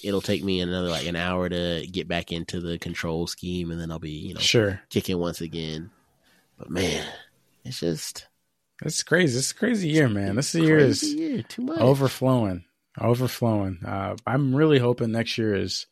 [0.04, 3.80] it'll take me another like an hour to get back into the control scheme, and
[3.80, 5.91] then I'll be you know Sure, kicking once again.
[6.58, 7.06] But man,
[7.63, 8.28] it's just
[8.84, 9.38] it's crazy.
[9.38, 10.36] It's a crazy year, man.
[10.36, 11.43] This year is year.
[11.43, 11.80] too much.
[11.80, 12.65] overflowing,
[13.00, 13.80] overflowing.
[13.86, 15.88] Uh, I'm really hoping next year is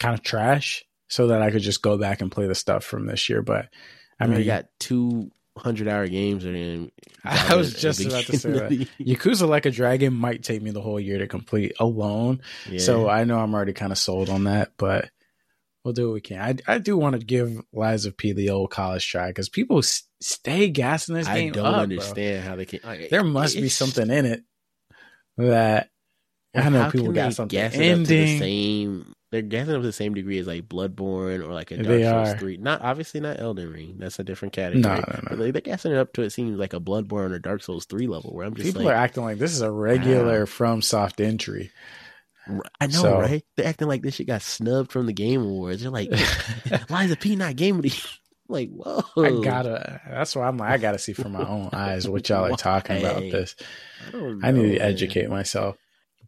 [0.00, 3.06] kind of trash, so that I could just go back and play the stuff from
[3.06, 3.42] this year.
[3.42, 3.68] But
[4.18, 6.90] I mean, mean, you got two hundred hour games, and
[7.24, 8.70] I was just about to say that.
[9.00, 12.40] Yakuza Like a Dragon might take me the whole year to complete alone.
[12.78, 15.10] So I know I'm already kind of sold on that, but
[15.84, 16.40] we'll do what we can.
[16.66, 19.78] I, I do want to give Lies of P the old college try because people
[19.78, 21.82] s- stay gassing this I game don't up, bro.
[21.82, 22.80] understand how they can.
[22.84, 24.44] like, There must be something in it
[25.36, 25.90] that
[26.54, 28.38] I know people got something to the ending.
[28.38, 29.14] same.
[29.32, 32.38] They're gassing up to the same degree as like Bloodborne or like a Dark Souls
[32.38, 32.58] three.
[32.58, 33.96] Not obviously not Elden Ring.
[33.98, 34.82] That's a different category.
[34.82, 35.22] No, no, no.
[35.30, 37.86] But they, they're gassing it up to it seems like a Bloodborne or Dark Souls
[37.86, 41.24] three level where I'm just People like, are acting like this is a regular FromSoft
[41.24, 41.70] entry.
[42.78, 43.42] I know, so- right?
[43.56, 45.80] They're acting like this shit got snubbed from the Game Awards.
[45.80, 46.10] They're like,
[46.90, 47.92] Lies of P not Game of the.
[48.48, 49.02] Like, whoa!
[49.16, 50.02] I gotta.
[50.10, 52.98] That's why I'm like, I gotta see from my own eyes what y'all are talking
[52.98, 53.20] about.
[53.20, 53.54] This,
[54.08, 54.80] I, don't I need to man.
[54.82, 55.78] educate myself.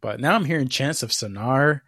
[0.01, 1.81] But now I'm hearing Chants of Sennaar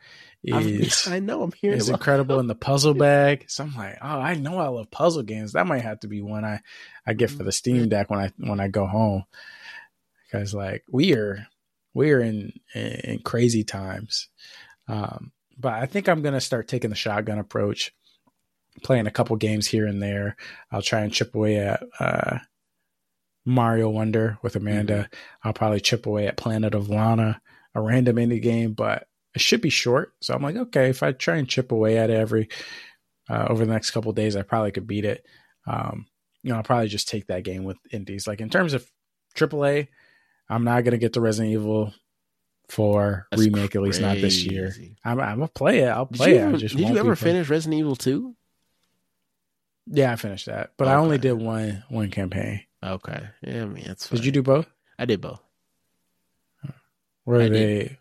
[0.51, 1.43] I'm- is I know.
[1.43, 3.45] I'm hearing is incredible in the puzzle bag.
[3.47, 5.53] So I'm like, oh, I know I love puzzle games.
[5.53, 6.61] That might have to be one I
[7.05, 9.25] I get for the Steam Deck when I when I go home.
[10.25, 11.47] Because like we are
[11.93, 14.29] we are in in crazy times.
[14.87, 17.93] Um, but I think I'm gonna start taking the shotgun approach,
[18.83, 20.37] playing a couple games here and there.
[20.71, 22.37] I'll try and chip away at uh,
[23.45, 25.09] Mario Wonder with Amanda.
[25.43, 27.41] I'll probably chip away at Planet of Lana,
[27.73, 30.13] a random indie game, but it should be short.
[30.19, 32.49] So I'm like, okay, if I try and chip away at it every
[33.29, 35.23] uh, over the next couple days, I probably could beat it.
[35.67, 36.07] Um,
[36.41, 38.25] you know, I'll probably just take that game with indies.
[38.25, 38.89] Like in terms of
[39.35, 39.89] AAA,
[40.49, 41.93] I'm not gonna get the Resident Evil
[42.69, 44.73] 4 That's remake at least not this year.
[45.05, 45.89] I'm, I'm gonna play it.
[45.89, 46.41] I'll play you it.
[46.41, 48.35] Ever, just did you ever finish Resident Evil two?
[49.85, 52.63] Yeah, I finished that, but I only did one one campaign.
[52.83, 54.07] Okay, yeah, I mean that's.
[54.07, 54.17] Fine.
[54.17, 54.65] Did you do both?
[54.97, 55.41] I did both.
[57.23, 57.97] Were I did.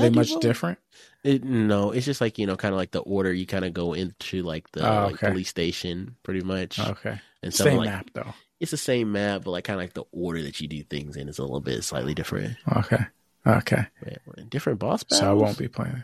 [0.00, 0.40] They were Did they much both?
[0.40, 0.78] different?
[1.24, 3.72] It, no, it's just like you know, kind of like the order you kind of
[3.72, 6.78] go into, like the Oh, like, police station, pretty much.
[6.78, 8.34] Okay, and some same like map though.
[8.60, 11.16] it's the same map, but like kind of like the order that you do things
[11.16, 12.56] in is a little bit slightly different.
[12.76, 13.04] Okay,
[13.46, 13.86] okay.
[14.06, 15.20] Yeah, Different boss battles.
[15.20, 16.02] So I won't be playing.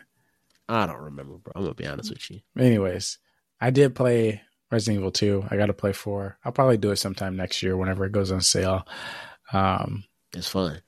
[0.69, 1.53] I don't remember, bro.
[1.57, 2.41] I'm gonna be honest with you.
[2.59, 3.19] Anyways,
[3.61, 5.47] I did play Resident Evil 2.
[5.51, 6.39] I got to play 4.
[6.45, 8.87] I'll probably do it sometime next year whenever it goes on sale.
[9.53, 10.05] Um,
[10.37, 10.83] It's fun.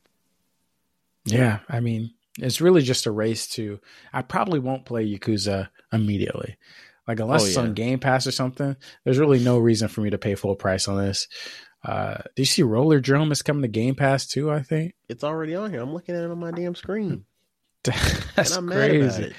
[1.24, 3.80] yeah, I mean, it's really just a race to.
[4.12, 6.56] I probably won't play Yakuza immediately.
[7.08, 10.10] Like, unless Oh, it's on Game Pass or something, there's really no reason for me
[10.10, 11.26] to pay full price on this.
[11.84, 14.50] Uh, do you see Rollerdrome is coming to Game Pass too?
[14.50, 15.80] I think It's already on here.
[15.80, 17.24] I'm looking at it on my damn screen,
[17.84, 19.22] that's and I'm mad about crazy.
[19.30, 19.32] it.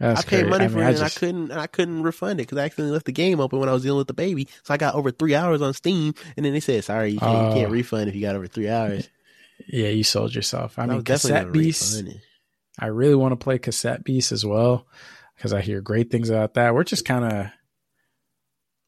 [0.00, 0.48] That's I paid crazy.
[0.50, 1.50] money I for mean, it, I and just- I couldn't.
[1.52, 3.82] And I couldn't refund it because I accidentally left the game open when I was
[3.84, 4.48] dealing with the baby.
[4.64, 7.48] So I got over three hours on Steam, and then they said, "Sorry, you can't,
[7.50, 7.72] you can't Oh.
[7.72, 9.08] refund if you got over three hours."
[9.66, 10.78] Yeah, you sold yourself.
[10.78, 12.02] I And mean, Cassette Beast.
[12.78, 14.86] I really want to play Cassette Beast as well
[15.36, 16.74] because I hear great things about that.
[16.74, 17.46] We're just kind of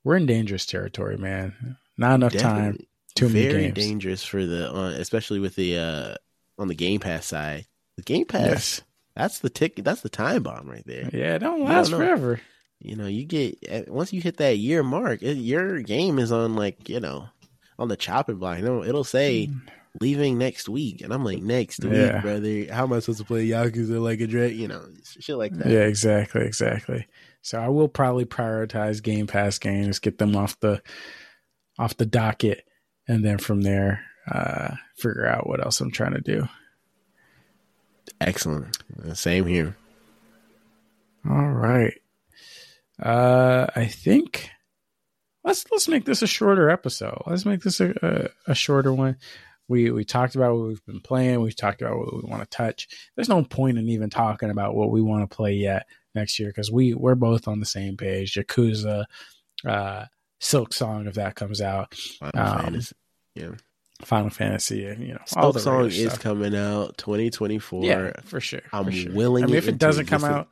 [0.05, 1.77] we're in dangerous territory, man.
[1.97, 2.73] Not enough time.
[2.73, 2.89] Definitely.
[3.15, 3.75] Too many very games.
[3.75, 6.15] dangerous for the, uh, especially with the uh
[6.59, 7.67] on the Game Pass side.
[7.97, 8.83] The Game Pass, Yes.
[9.15, 9.85] that's the ticket.
[9.87, 11.09] That's the time bomb right there.
[11.13, 12.41] Yeah, it don't You last don't forever.
[12.79, 16.31] You know, you get uh, once you hit that year mark, it, your game is
[16.31, 17.29] on like you know
[17.79, 18.59] on the chopping block.
[18.59, 19.49] It'll, it'll say
[20.01, 22.15] leaving next week, and I'm like next Yeah.
[22.15, 22.75] week, brother.
[22.75, 24.53] How am I supposed to play Yakuza like a dread?
[24.53, 24.83] You know,
[25.21, 25.71] shit like that.
[25.71, 27.07] Yeah, exactly, exactly.
[27.43, 30.83] So I will probably prioritize Game Pass games, get them off the
[31.79, 32.65] off the docket,
[33.07, 36.49] and then from there, uh, figure out what else I'm trying to do.
[38.21, 38.77] Excellent.
[39.05, 39.77] Uh, Same here.
[41.29, 41.95] All right.
[43.03, 44.49] Uh, I think
[45.45, 47.23] let's let's make this a shorter episode.
[47.27, 49.17] Let's make this a, a, a shorter one.
[49.69, 51.41] We we talked about what we've been playing.
[51.41, 52.89] We've talked about what we want to touch.
[53.15, 56.49] There's no point in even talking about what we want to play yet next year
[56.49, 58.35] because we we're both on the same page.
[58.35, 59.05] Yakuza,
[59.67, 60.05] uh,
[60.41, 61.95] Silksong, if that comes out.
[61.95, 62.97] Final um, Fantasy.
[63.35, 63.51] Yeah.
[64.03, 66.21] Final Fantasy you know all the song is stuff.
[66.21, 67.85] coming out 2024.
[67.85, 68.61] Yeah, for sure.
[68.73, 69.13] I'm for sure.
[69.13, 69.45] willing.
[69.45, 70.49] I mean, if it doesn't come out,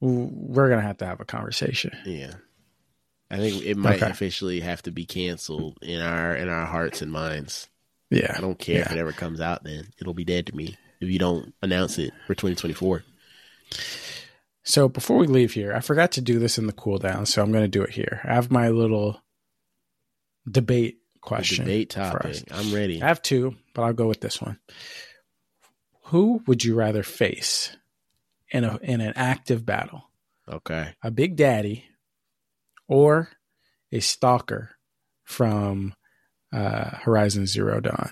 [0.00, 1.92] we're gonna have to have a conversation.
[2.04, 2.34] Yeah,
[3.30, 4.10] I think it might okay.
[4.10, 7.68] officially have to be canceled in our in our hearts and minds.
[8.10, 8.82] Yeah, I don't care yeah.
[8.82, 9.64] if it ever comes out.
[9.64, 13.04] Then it'll be dead to me if you don't announce it for 2024.
[14.64, 17.52] So before we leave here, I forgot to do this in the cooldown, so I'm
[17.52, 18.20] going to do it here.
[18.24, 19.22] I have my little
[20.50, 21.64] debate question.
[21.64, 22.42] The debate topic.
[22.50, 23.02] I'm ready.
[23.02, 24.58] I have two, but I'll go with this one.
[26.04, 27.76] Who would you rather face
[28.50, 30.04] in a in an active battle?
[30.50, 30.94] Okay.
[31.02, 31.84] A Big Daddy
[32.86, 33.30] or
[33.92, 34.70] a stalker
[35.24, 35.94] from
[36.52, 38.10] uh, Horizon Zero Dawn.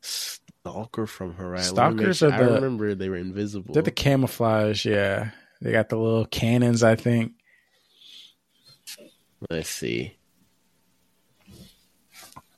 [0.00, 1.74] Stalker from Horizon.
[1.74, 2.32] Stalkers sure.
[2.32, 2.50] are the.
[2.52, 3.74] I remember they were invisible.
[3.74, 4.86] They're the camouflage.
[4.86, 6.82] Yeah, they got the little cannons.
[6.82, 7.32] I think.
[9.50, 10.16] Let's see.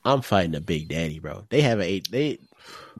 [0.03, 1.45] I'm fighting a Big Daddy, bro.
[1.49, 2.39] They have a they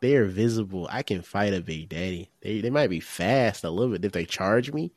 [0.01, 0.87] they are visible.
[0.91, 2.31] I can fight a Big Daddy.
[2.41, 4.05] They they might be fast a little bit.
[4.05, 4.91] If they charge me,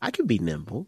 [0.00, 0.86] I can be nimble.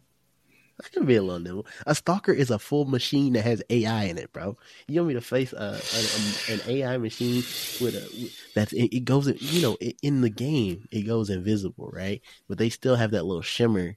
[0.84, 1.66] I can be a little nimble.
[1.86, 4.56] A stalker is a full machine that has AI in it, bro.
[4.88, 7.42] You want me to face a, a, a an AI machine
[7.80, 12.20] with a that's it, it goes you know in the game it goes invisible, right?
[12.48, 13.96] But they still have that little shimmer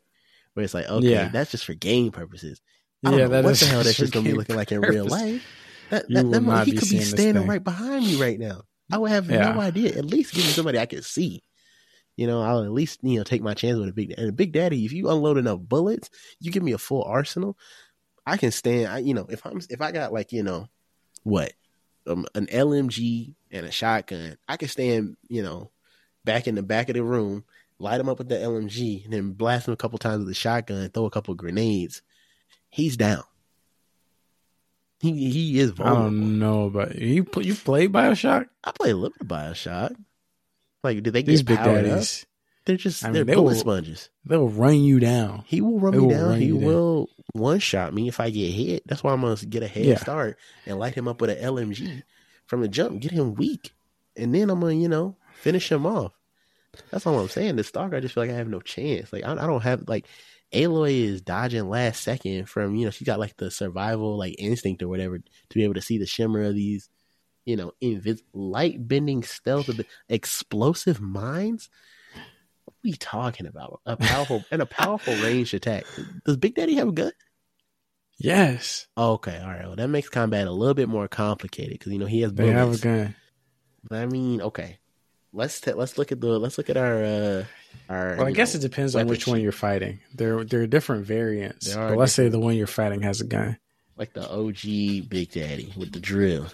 [0.53, 1.27] where it's like okay, yeah.
[1.27, 2.61] that's just for game purposes.
[3.05, 5.05] I don't yeah, know what the hell that's just gonna be looking like in real
[5.05, 5.45] life.
[5.89, 8.61] That, that, that he could be standing right behind me right now.
[8.91, 9.53] I would have yeah.
[9.53, 9.97] no idea.
[9.97, 11.43] At least give me somebody I can see.
[12.19, 14.33] You know, I'll at least you know take my chance with a big and a
[14.33, 14.83] big daddy.
[14.83, 16.09] If you unload enough bullets,
[16.41, 17.57] you give me a full arsenal.
[18.25, 18.91] I can stand.
[18.91, 20.67] I, you know, if I'm if I got like you know
[21.23, 21.53] what
[22.07, 25.15] um, an LMG and a shotgun, I can stand.
[25.29, 25.71] You know,
[26.25, 27.45] back in the back of the room,
[27.79, 30.33] light him up with the LMG, and then blast him a couple times with the
[30.33, 32.01] shotgun, throw a couple grenades.
[32.67, 33.23] He's down.
[34.99, 36.01] He he is vulnerable.
[36.01, 38.47] I don't know, but you you play Bioshock?
[38.61, 39.95] I play a little bit of Bioshock.
[40.83, 42.03] Like, do they These get powered up?
[42.65, 44.09] They're just I mean, they're they bullet will, sponges.
[44.25, 45.43] They'll run you down.
[45.47, 46.39] He will run they me will down.
[46.39, 48.83] He will one shot me if I get hit.
[48.85, 49.97] That's why I'm gonna get a head yeah.
[49.97, 52.03] start and light him up with an LMG
[52.45, 52.99] from the jump.
[52.99, 53.73] Get him weak,
[54.15, 56.11] and then I'm gonna you know finish him off.
[56.91, 57.55] That's all I'm saying.
[57.55, 59.11] The stalker, I just feel like I have no chance.
[59.11, 60.05] Like I, I don't have like
[60.53, 64.81] Aloy is dodging last second from, you know, she got like the survival like instinct
[64.81, 66.89] or whatever to be able to see the shimmer of these,
[67.49, 71.67] you know, invis- light bending stealth, of explosive mines.
[72.63, 73.81] What are we talking about?
[73.87, 75.85] A powerful and a powerful ranged attack.
[76.25, 77.11] Does Big Daddy have a gun?
[78.19, 78.85] Yes.
[78.95, 79.65] Okay, all right.
[79.65, 82.31] Well, that makes combat a little bit more complicated because you know he has.
[82.31, 82.53] Bullets.
[82.53, 83.15] They have a gun.
[83.89, 84.77] But I mean, okay.
[85.33, 87.43] Let's t- let's look at the let's look at our uh
[87.89, 88.17] our.
[88.17, 90.01] Well, I guess know, it depends on which one you're fighting.
[90.13, 91.75] There there are different variants.
[91.75, 93.57] Are but let's say the one you're fighting has a gun,
[93.95, 96.47] like the OG Big Daddy with the drill.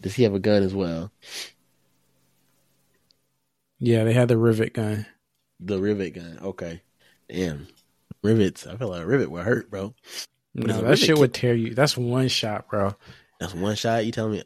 [0.00, 1.12] Does he have a gun as well?
[3.78, 5.06] Yeah, they had the rivet gun.
[5.58, 6.38] The rivet gun.
[6.42, 6.82] Okay.
[7.28, 7.68] Damn.
[8.22, 8.66] Rivets.
[8.66, 9.94] I feel like a rivet would hurt, bro.
[10.54, 11.74] No, that shit would tear you.
[11.74, 12.94] That's one shot, bro.
[13.38, 14.04] That's one shot.
[14.04, 14.42] You tell me?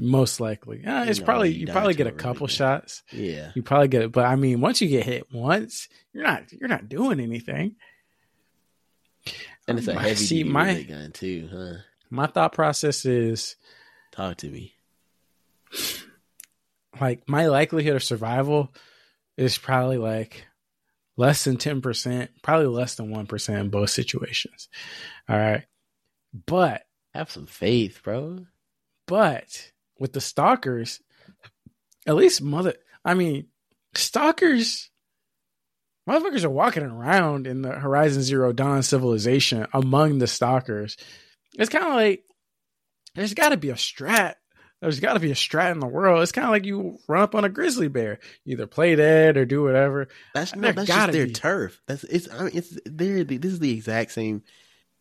[0.00, 3.02] Most likely, uh, it's probably you, probably get a couple shots.
[3.10, 6.52] Yeah, you probably get it, but I mean, once you get hit once, you're not
[6.52, 7.76] you're not doing anything.
[9.66, 11.78] And it's a heavy see, my, gun too, huh?
[12.10, 13.56] My thought process is,
[14.12, 14.74] talk to me.
[17.00, 18.72] Like my likelihood of survival
[19.36, 20.46] is probably like
[21.16, 24.68] less than ten percent, probably less than one percent in both situations.
[25.28, 25.64] All right,
[26.46, 26.82] but
[27.14, 28.46] have some faith, bro.
[29.06, 31.00] But with the stalkers,
[32.06, 33.46] at least mother, I mean,
[33.94, 34.90] stalkers,
[36.08, 40.96] motherfuckers are walking around in the Horizon Zero Dawn civilization among the stalkers.
[41.58, 42.24] It's kind of like
[43.14, 44.34] there's got to be a strat.
[44.80, 46.22] There's got to be a strat in the world.
[46.22, 49.36] It's kind of like you run up on a grizzly bear, you either play dead
[49.36, 50.08] or do whatever.
[50.34, 51.32] That's no, that's just their be.
[51.32, 51.80] turf.
[51.86, 52.28] That's it's.
[52.32, 53.24] I mean, it's there.
[53.24, 54.42] This is the exact same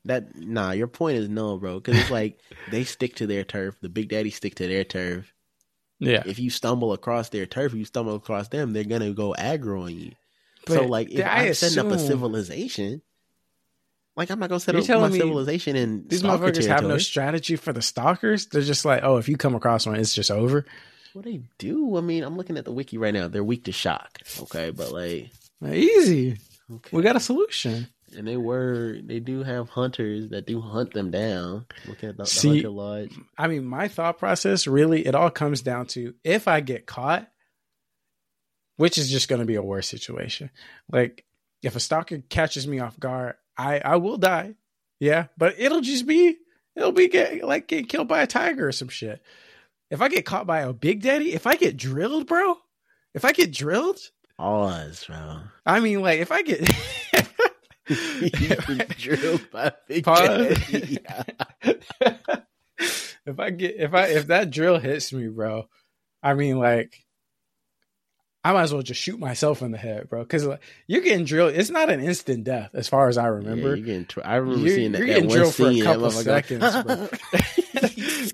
[0.05, 1.79] that nah, your point is no, bro.
[1.79, 2.39] Because it's like
[2.71, 3.75] they stick to their turf.
[3.79, 5.31] The Big Daddy stick to their turf.
[5.99, 6.23] Yeah.
[6.25, 9.95] If you stumble across their turf, you stumble across them, they're gonna go aggro on
[9.95, 10.11] you.
[10.65, 13.01] But so like, if I am setting up a civilization,
[14.17, 16.67] like I'm not gonna set up my civilization and these motherfuckers territory.
[16.67, 18.47] have no strategy for the stalkers.
[18.47, 20.65] They're just like, oh, if you come across one, it's just over.
[21.13, 21.95] What they do?
[21.97, 23.27] I mean, I'm looking at the wiki right now.
[23.27, 24.19] They're weak to shock.
[24.41, 25.29] Okay, but like
[25.63, 26.37] easy.
[26.69, 26.97] Okay.
[26.97, 27.87] We got a solution.
[28.15, 31.67] And they were they do have hunters that do hunt them down.
[31.87, 33.15] Looking at the, See, the hunter lodge.
[33.37, 37.27] I mean, my thought process really it all comes down to if I get caught,
[38.77, 40.49] which is just going to be a worse situation.
[40.89, 41.23] Like
[41.61, 44.55] if a stalker catches me off guard, I I will die.
[44.99, 46.37] Yeah, but it'll just be
[46.75, 49.21] it'll be get, like getting killed by a tiger or some shit.
[49.89, 52.57] If I get caught by a big daddy, if I get drilled, bro,
[53.13, 53.99] if I get drilled,
[54.37, 55.37] Pause, bro.
[55.65, 56.63] I mean, like if I get
[58.97, 60.27] drilled by big Pause.
[60.27, 60.97] daddy.
[63.25, 65.67] if I get if I if that drill hits me, bro,
[66.21, 67.03] I mean like
[68.43, 70.21] I might as well just shoot myself in the head, bro.
[70.23, 71.53] Because like, you're getting drilled.
[71.55, 73.69] It's not an instant death, as far as I remember.
[73.69, 74.97] Yeah, you're getting tw- I remember You're- seeing that.
[74.99, 76.95] you're that getting one drilled for a couple that seconds, bro.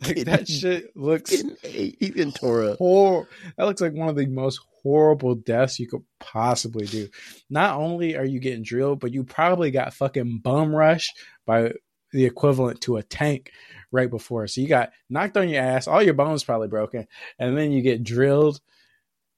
[0.07, 1.31] like, that shit looks
[1.63, 2.77] he's getting tore up.
[2.77, 3.27] hor-
[3.57, 7.07] That looks like one of the most horrible deaths you could possibly do.
[7.49, 11.11] Not only are you getting drilled, but you probably got fucking bum rush
[11.45, 11.73] by
[12.11, 13.51] the equivalent to a tank
[13.91, 14.45] right before.
[14.47, 17.07] So you got knocked on your ass, all your bones probably broken,
[17.39, 18.59] and then you get drilled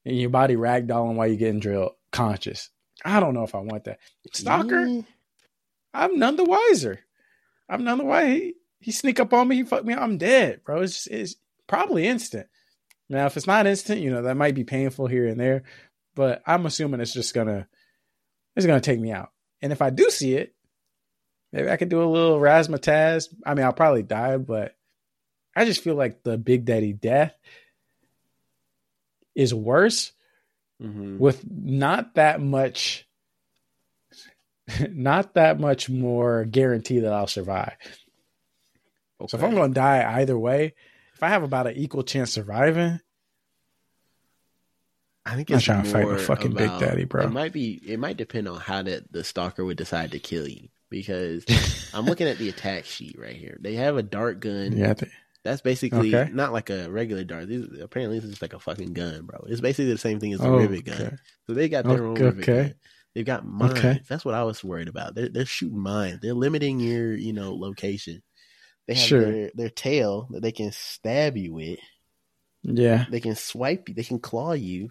[0.06, 2.70] and your body ragdolling while you're getting drilled conscious.
[3.04, 4.00] I don't know if I want that.
[4.32, 5.04] Stalker.
[5.94, 7.00] I'm none the wiser.
[7.70, 8.34] I'm none the wiser.
[8.34, 10.82] He, he sneak up on me, he fuck me I'm dead, bro.
[10.82, 11.36] It's just, it's
[11.68, 12.48] probably instant.
[13.10, 15.64] Now, if it's not instant, you know that might be painful here and there,
[16.16, 17.68] but I'm assuming it's just gonna
[18.56, 19.32] it's gonna take me out.
[19.62, 20.56] And if I do see it,
[21.52, 23.34] maybe I could do a little razzmatazz.
[23.46, 24.76] I mean, I'll probably die, but
[25.56, 27.34] I just feel like the Big Daddy death
[29.36, 30.12] is worse
[30.82, 31.20] Mhm.
[31.20, 33.08] with not that much
[34.90, 37.76] not that much more guarantee that I'll survive.
[39.28, 40.74] So if I'm going to die either way,
[41.14, 43.00] if I have about an equal chance surviving,
[45.26, 47.24] I think I'm it's trying to fight with fucking Big Daddy, bro.
[47.24, 47.82] It might be.
[47.86, 50.68] It might depend on how that the stalker would decide to kill you.
[50.90, 51.46] Because
[51.94, 53.58] I'm looking at the attack sheet right here.
[53.60, 54.76] They have a dart gun.
[54.78, 55.12] yeah, think,
[55.46, 56.32] That's basically Okay.
[56.34, 57.48] not like a regular dart.
[57.48, 59.46] These, apparently, this is just like a fucking gun, bro.
[59.48, 61.02] It's basically the same thing as a Oh, rivet gun.
[61.02, 61.16] okay.
[61.48, 62.64] So they got their own rivet okay.
[62.64, 62.76] gun.
[63.14, 63.78] They've got mines.
[63.78, 64.02] Okay.
[64.10, 65.16] That's what I was worried about.
[65.16, 66.20] They're they're shooting mines.
[66.22, 68.24] They're limiting your you know location.
[68.88, 69.22] They have Sure.
[69.32, 71.80] their their tail that they can stab you with.
[72.64, 73.96] yeah, They can swipe you.
[73.96, 74.90] They can claw you.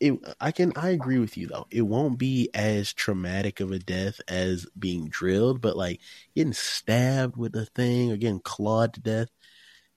[0.00, 0.72] It, I can.
[0.76, 1.66] I agree with you though.
[1.70, 6.00] It won't be as traumatic of a death as being drilled, but like
[6.34, 9.28] getting stabbed with a thing or getting clawed to death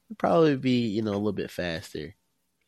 [0.09, 2.15] would probably be you know a little bit faster.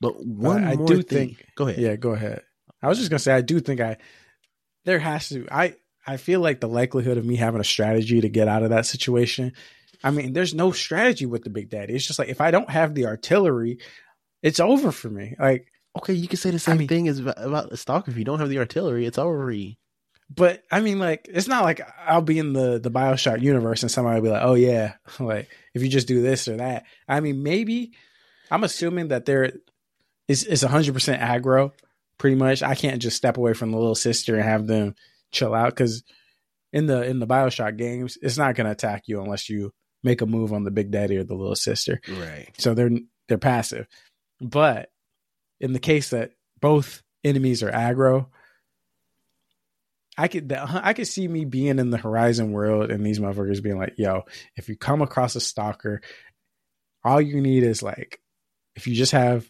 [0.01, 1.35] But one I more do thing.
[1.35, 1.79] think- Go ahead.
[1.81, 1.95] yeah.
[1.95, 2.41] Go ahead.
[2.81, 3.97] I was just gonna say, I do think I
[4.85, 5.47] there has to.
[5.51, 5.75] I
[6.07, 8.85] I feel like the likelihood of me having a strategy to get out of that
[8.85, 9.53] situation.
[10.03, 11.93] I mean, there's no strategy with the Big Daddy.
[11.93, 13.79] It's just like if I don't have the artillery,
[14.41, 15.35] it's over for me.
[15.37, 15.67] Like
[15.97, 18.09] Okay, you can say the same mean- thing as about, about stalker.
[18.11, 19.77] If you don't have the artillery, it's already
[20.33, 23.91] But I mean, like, it's not like I'll be in the the Bioshock universe and
[23.91, 27.19] somebody will be like, "Oh yeah, like if you just do this or that." I
[27.19, 27.93] mean, maybe
[28.51, 29.51] I'm assuming that there
[30.27, 31.71] is is 100 percent aggro.
[32.17, 34.93] Pretty much, I can't just step away from the little sister and have them
[35.31, 36.03] chill out because
[36.73, 39.73] in the in the Bioshock games, it's not going to attack you unless you
[40.03, 42.01] make a move on the big daddy or the little sister.
[42.07, 42.49] right.
[42.57, 42.91] So they're
[43.27, 43.87] they're passive.
[44.41, 44.91] But
[45.59, 48.27] in the case that both enemies are aggro,
[50.19, 53.63] I could uh, I could see me being in the Horizon world and these motherfuckers
[53.63, 54.23] being like, "Yo,
[54.57, 56.01] if you come across a stalker,
[57.05, 58.19] all you need is like,
[58.75, 59.49] if you just have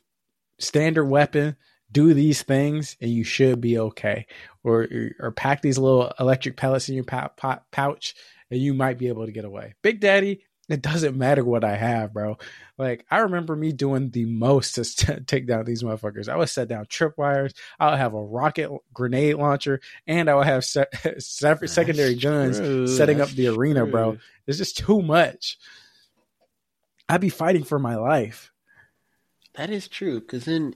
[0.59, 1.55] standard weapon,
[1.91, 4.27] do these things, and you should be okay.
[4.63, 4.87] Or
[5.19, 8.13] or pack these little electric pellets in your pou- pou- pouch,
[8.51, 9.73] and you might be able to get away.
[9.81, 12.37] Big Daddy, it doesn't matter what I have, bro.
[12.77, 16.29] Like I remember me doing the most to st- take down these motherfuckers.
[16.29, 17.53] I would set down tripwires.
[17.79, 20.85] I would have a rocket grenade launcher, and I would have se-
[21.17, 22.87] se- secondary That's guns true.
[22.87, 24.17] setting up That's the arena, bro.
[24.47, 25.57] It's just too much.
[27.09, 28.51] I'd be fighting for my life.
[29.55, 30.19] That is true.
[30.19, 30.75] Because then,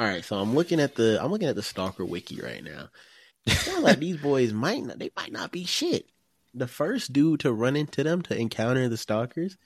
[0.00, 0.24] all right.
[0.24, 2.88] So I'm looking at the I'm looking at the stalker wiki right now.
[3.44, 4.98] It sounds like these boys might not.
[4.98, 6.06] They might not be shit.
[6.56, 9.58] The first dude to run into them to encounter the stalkers,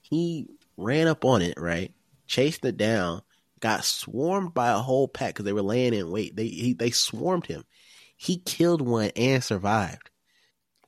[0.00, 0.46] he
[0.76, 1.54] ran up on it.
[1.58, 1.92] Right,
[2.26, 3.22] chased it down.
[3.58, 6.36] Got swarmed by a whole pack because they were laying in wait.
[6.36, 7.64] They he, they swarmed him.
[8.16, 10.10] He killed one and survived.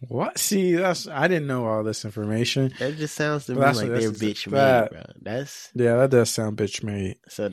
[0.09, 0.39] What?
[0.39, 2.73] See, that's I didn't know all this information.
[2.79, 5.03] That just sounds to me like they're bitch made, that- bro.
[5.23, 7.17] That's Yeah, that does sound bitch made.
[7.29, 7.51] So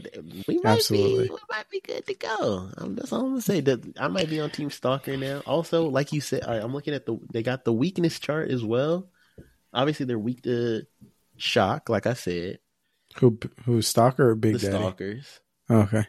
[0.48, 1.26] we might Absolutely.
[1.26, 2.70] be we might be good to go.
[2.78, 3.62] Um, that's all I'm gonna say.
[3.62, 5.40] That I might be on Team Stalker now.
[5.46, 8.66] Also, like you said, right, I'm looking at the they got the weakness chart as
[8.66, 9.10] well.
[9.74, 10.82] Obviously, they're weak to
[11.38, 12.60] shock, like I said,
[13.20, 14.76] Who who stalker or Big the Daddy?
[14.78, 15.40] stalkers.
[15.70, 16.06] Okay.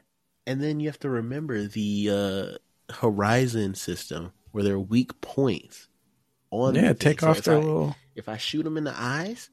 [0.46, 2.58] And then you have to remember the
[2.90, 5.86] uh, Horizon system where there are weak points
[6.52, 6.74] on.
[6.74, 7.20] Yeah, the take.
[7.20, 7.96] So off their I- little.
[8.14, 9.50] if I shoot him in the eyes,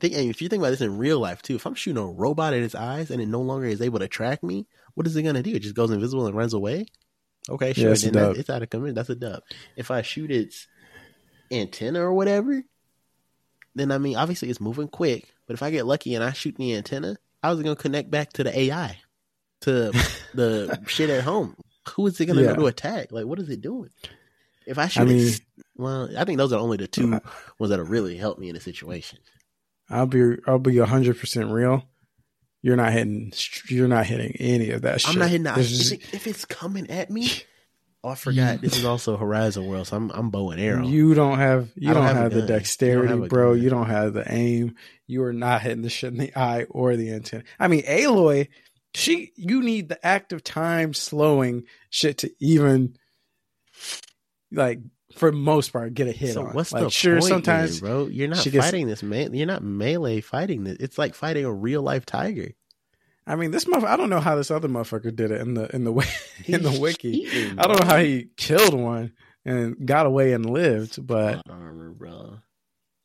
[0.00, 2.06] think and if you think about this in real life too, if I'm shooting a
[2.06, 5.16] robot at its eyes and it no longer is able to track me, what is
[5.16, 5.54] it gonna do?
[5.54, 6.86] It just goes invisible and runs away.
[7.48, 7.92] Okay, Yeah, sure.
[7.92, 8.94] it's then that, it's out of commission.
[8.94, 9.42] That's a dub.
[9.76, 10.66] If I shoot its
[11.50, 12.62] antenna or whatever,
[13.74, 15.32] then I mean, obviously it's moving quick.
[15.46, 18.32] But if I get lucky and I shoot the antenna, I was gonna connect back
[18.34, 18.98] to the AI,
[19.62, 19.92] to
[20.34, 21.56] the shit at home.
[21.96, 22.48] Who is it gonna yeah.
[22.48, 23.10] go to attack?
[23.12, 23.90] Like, what is it doing?
[24.66, 25.32] If I shoot, I mean,
[25.76, 27.20] well, I think those are only the two uh,
[27.58, 29.18] ones that'll really help me in a situation.
[29.90, 31.84] I'll be, I'll be hundred percent real.
[32.62, 33.32] You're not hitting,
[33.68, 35.00] you're not hitting any of that.
[35.00, 35.12] Shit.
[35.14, 35.44] I'm not hitting.
[35.44, 35.58] That.
[35.58, 37.28] If, it's coming at me,
[38.04, 38.60] Oh, I forgot.
[38.60, 40.84] this is also Horizon World, so I'm I'm bow and arrow.
[40.84, 43.54] You don't have you don't, don't, have, have the dexterity, don't bro.
[43.54, 43.62] Gun.
[43.62, 44.74] You don't have the aim.
[45.06, 47.44] You are not hitting the shit in the eye or the antenna.
[47.60, 48.48] I mean, Aloy,
[48.92, 52.96] she you need the active time slowing shit to even
[54.52, 54.80] like
[55.14, 56.54] for most part get a hit so on.
[56.54, 58.06] What's like, the sure point, sometimes bro?
[58.06, 59.34] You're not fighting gets, this man.
[59.34, 60.76] You're not melee fighting this.
[60.80, 62.52] It's like fighting a real life tiger.
[63.26, 63.86] I mean, this mother.
[63.86, 66.06] I don't know how this other motherfucker did it in the in the way
[66.46, 67.24] in the wiki.
[67.24, 69.12] Cheating, I don't know how he killed one
[69.44, 72.38] and got away and lived, but plot armor, bro.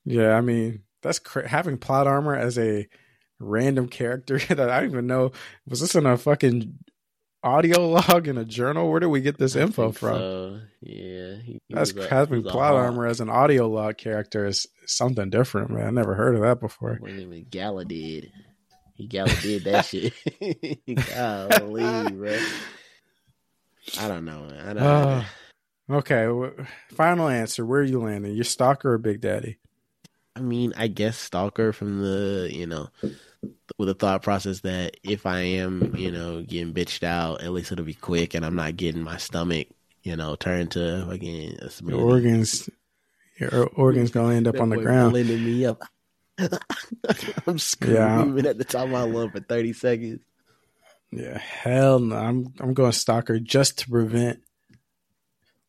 [0.06, 2.88] Yeah, I mean, that's cra- having plot armor as a
[3.40, 5.32] random character that I don't even know.
[5.68, 6.80] Was this in a fucking
[7.48, 8.90] audio log in a journal?
[8.90, 10.18] Where do we get this I info from?
[10.18, 10.60] So.
[10.82, 15.72] Yeah, he, he that's having plot armor as an audio log character is something different,
[15.72, 15.88] man.
[15.88, 16.98] I never heard of that before.
[17.00, 18.32] What name Gala did.
[18.96, 20.14] He Gala did that shit.
[21.10, 22.40] Golly, bro.
[24.00, 24.48] I don't know.
[24.60, 25.24] I don't uh,
[25.90, 26.28] Okay,
[26.92, 27.66] final answer.
[27.66, 28.34] Where are you landing?
[28.34, 29.58] You stalker or Big Daddy?
[30.36, 32.90] I mean, I guess stalker from the you know,
[33.78, 37.72] with the thought process that if I am you know getting bitched out, at least
[37.72, 39.68] it'll be quick, and I'm not getting my stomach
[40.04, 42.70] you know turned to again your organs.
[43.40, 45.12] Your organs gonna end up on the ground.
[45.12, 45.82] Blending me up.
[47.48, 48.50] I'm screaming yeah.
[48.52, 50.20] at the top of my lungs for 30 seconds.
[51.12, 52.16] Yeah, hell no.
[52.16, 54.42] I'm I'm going stalker just to prevent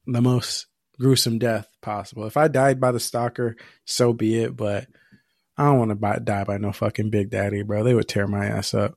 [0.07, 0.67] the most
[0.99, 2.27] gruesome death possible.
[2.27, 4.57] If I died by the stalker, so be it.
[4.57, 4.87] But
[5.59, 7.83] I don't want to die by no fucking Big Daddy, bro.
[7.83, 8.97] They would tear my ass up.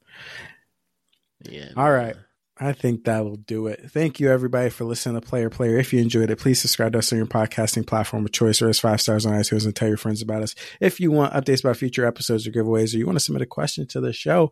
[1.44, 1.70] Yeah.
[1.76, 2.16] All right.
[2.60, 3.90] I think that will do it.
[3.90, 5.80] Thank you, everybody, for listening to Player Player.
[5.80, 8.70] If you enjoyed it, please subscribe to us on your podcasting platform of choice or
[8.70, 10.54] as five stars on iTunes and tell your friends about us.
[10.80, 13.48] If you want updates about future episodes or giveaways, or you want to submit a
[13.48, 14.52] question to the show,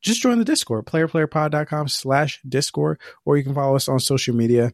[0.00, 4.72] just join the Discord, playerplayerpod.com slash Discord, or you can follow us on social media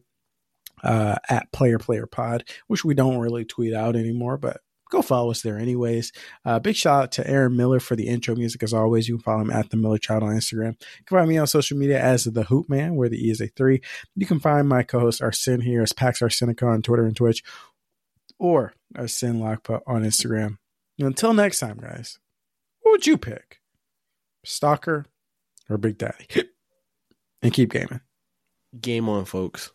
[0.83, 4.61] uh, at Player Player Pod, which we don't really tweet out anymore, but
[4.93, 6.11] go follow us there anyways.
[6.45, 9.09] Uh, big shout out to Aaron Miller for the intro music as always.
[9.09, 10.79] You can follow him at the Miller Child on Instagram.
[10.79, 13.41] You can find me on social media as the Hoop Man, where the E is
[13.41, 13.81] a three.
[14.15, 17.43] You can find my co-host Arsene here as Pax Arsenica on Twitter and Twitch,
[18.39, 20.57] or Arsene Lockput on Instagram.
[20.99, 22.19] until next time, guys,
[22.81, 23.59] what would you pick?
[24.45, 25.05] Stalker
[25.69, 26.27] or Big Daddy?
[27.41, 28.01] and keep gaming.
[28.79, 29.71] Game on, folks.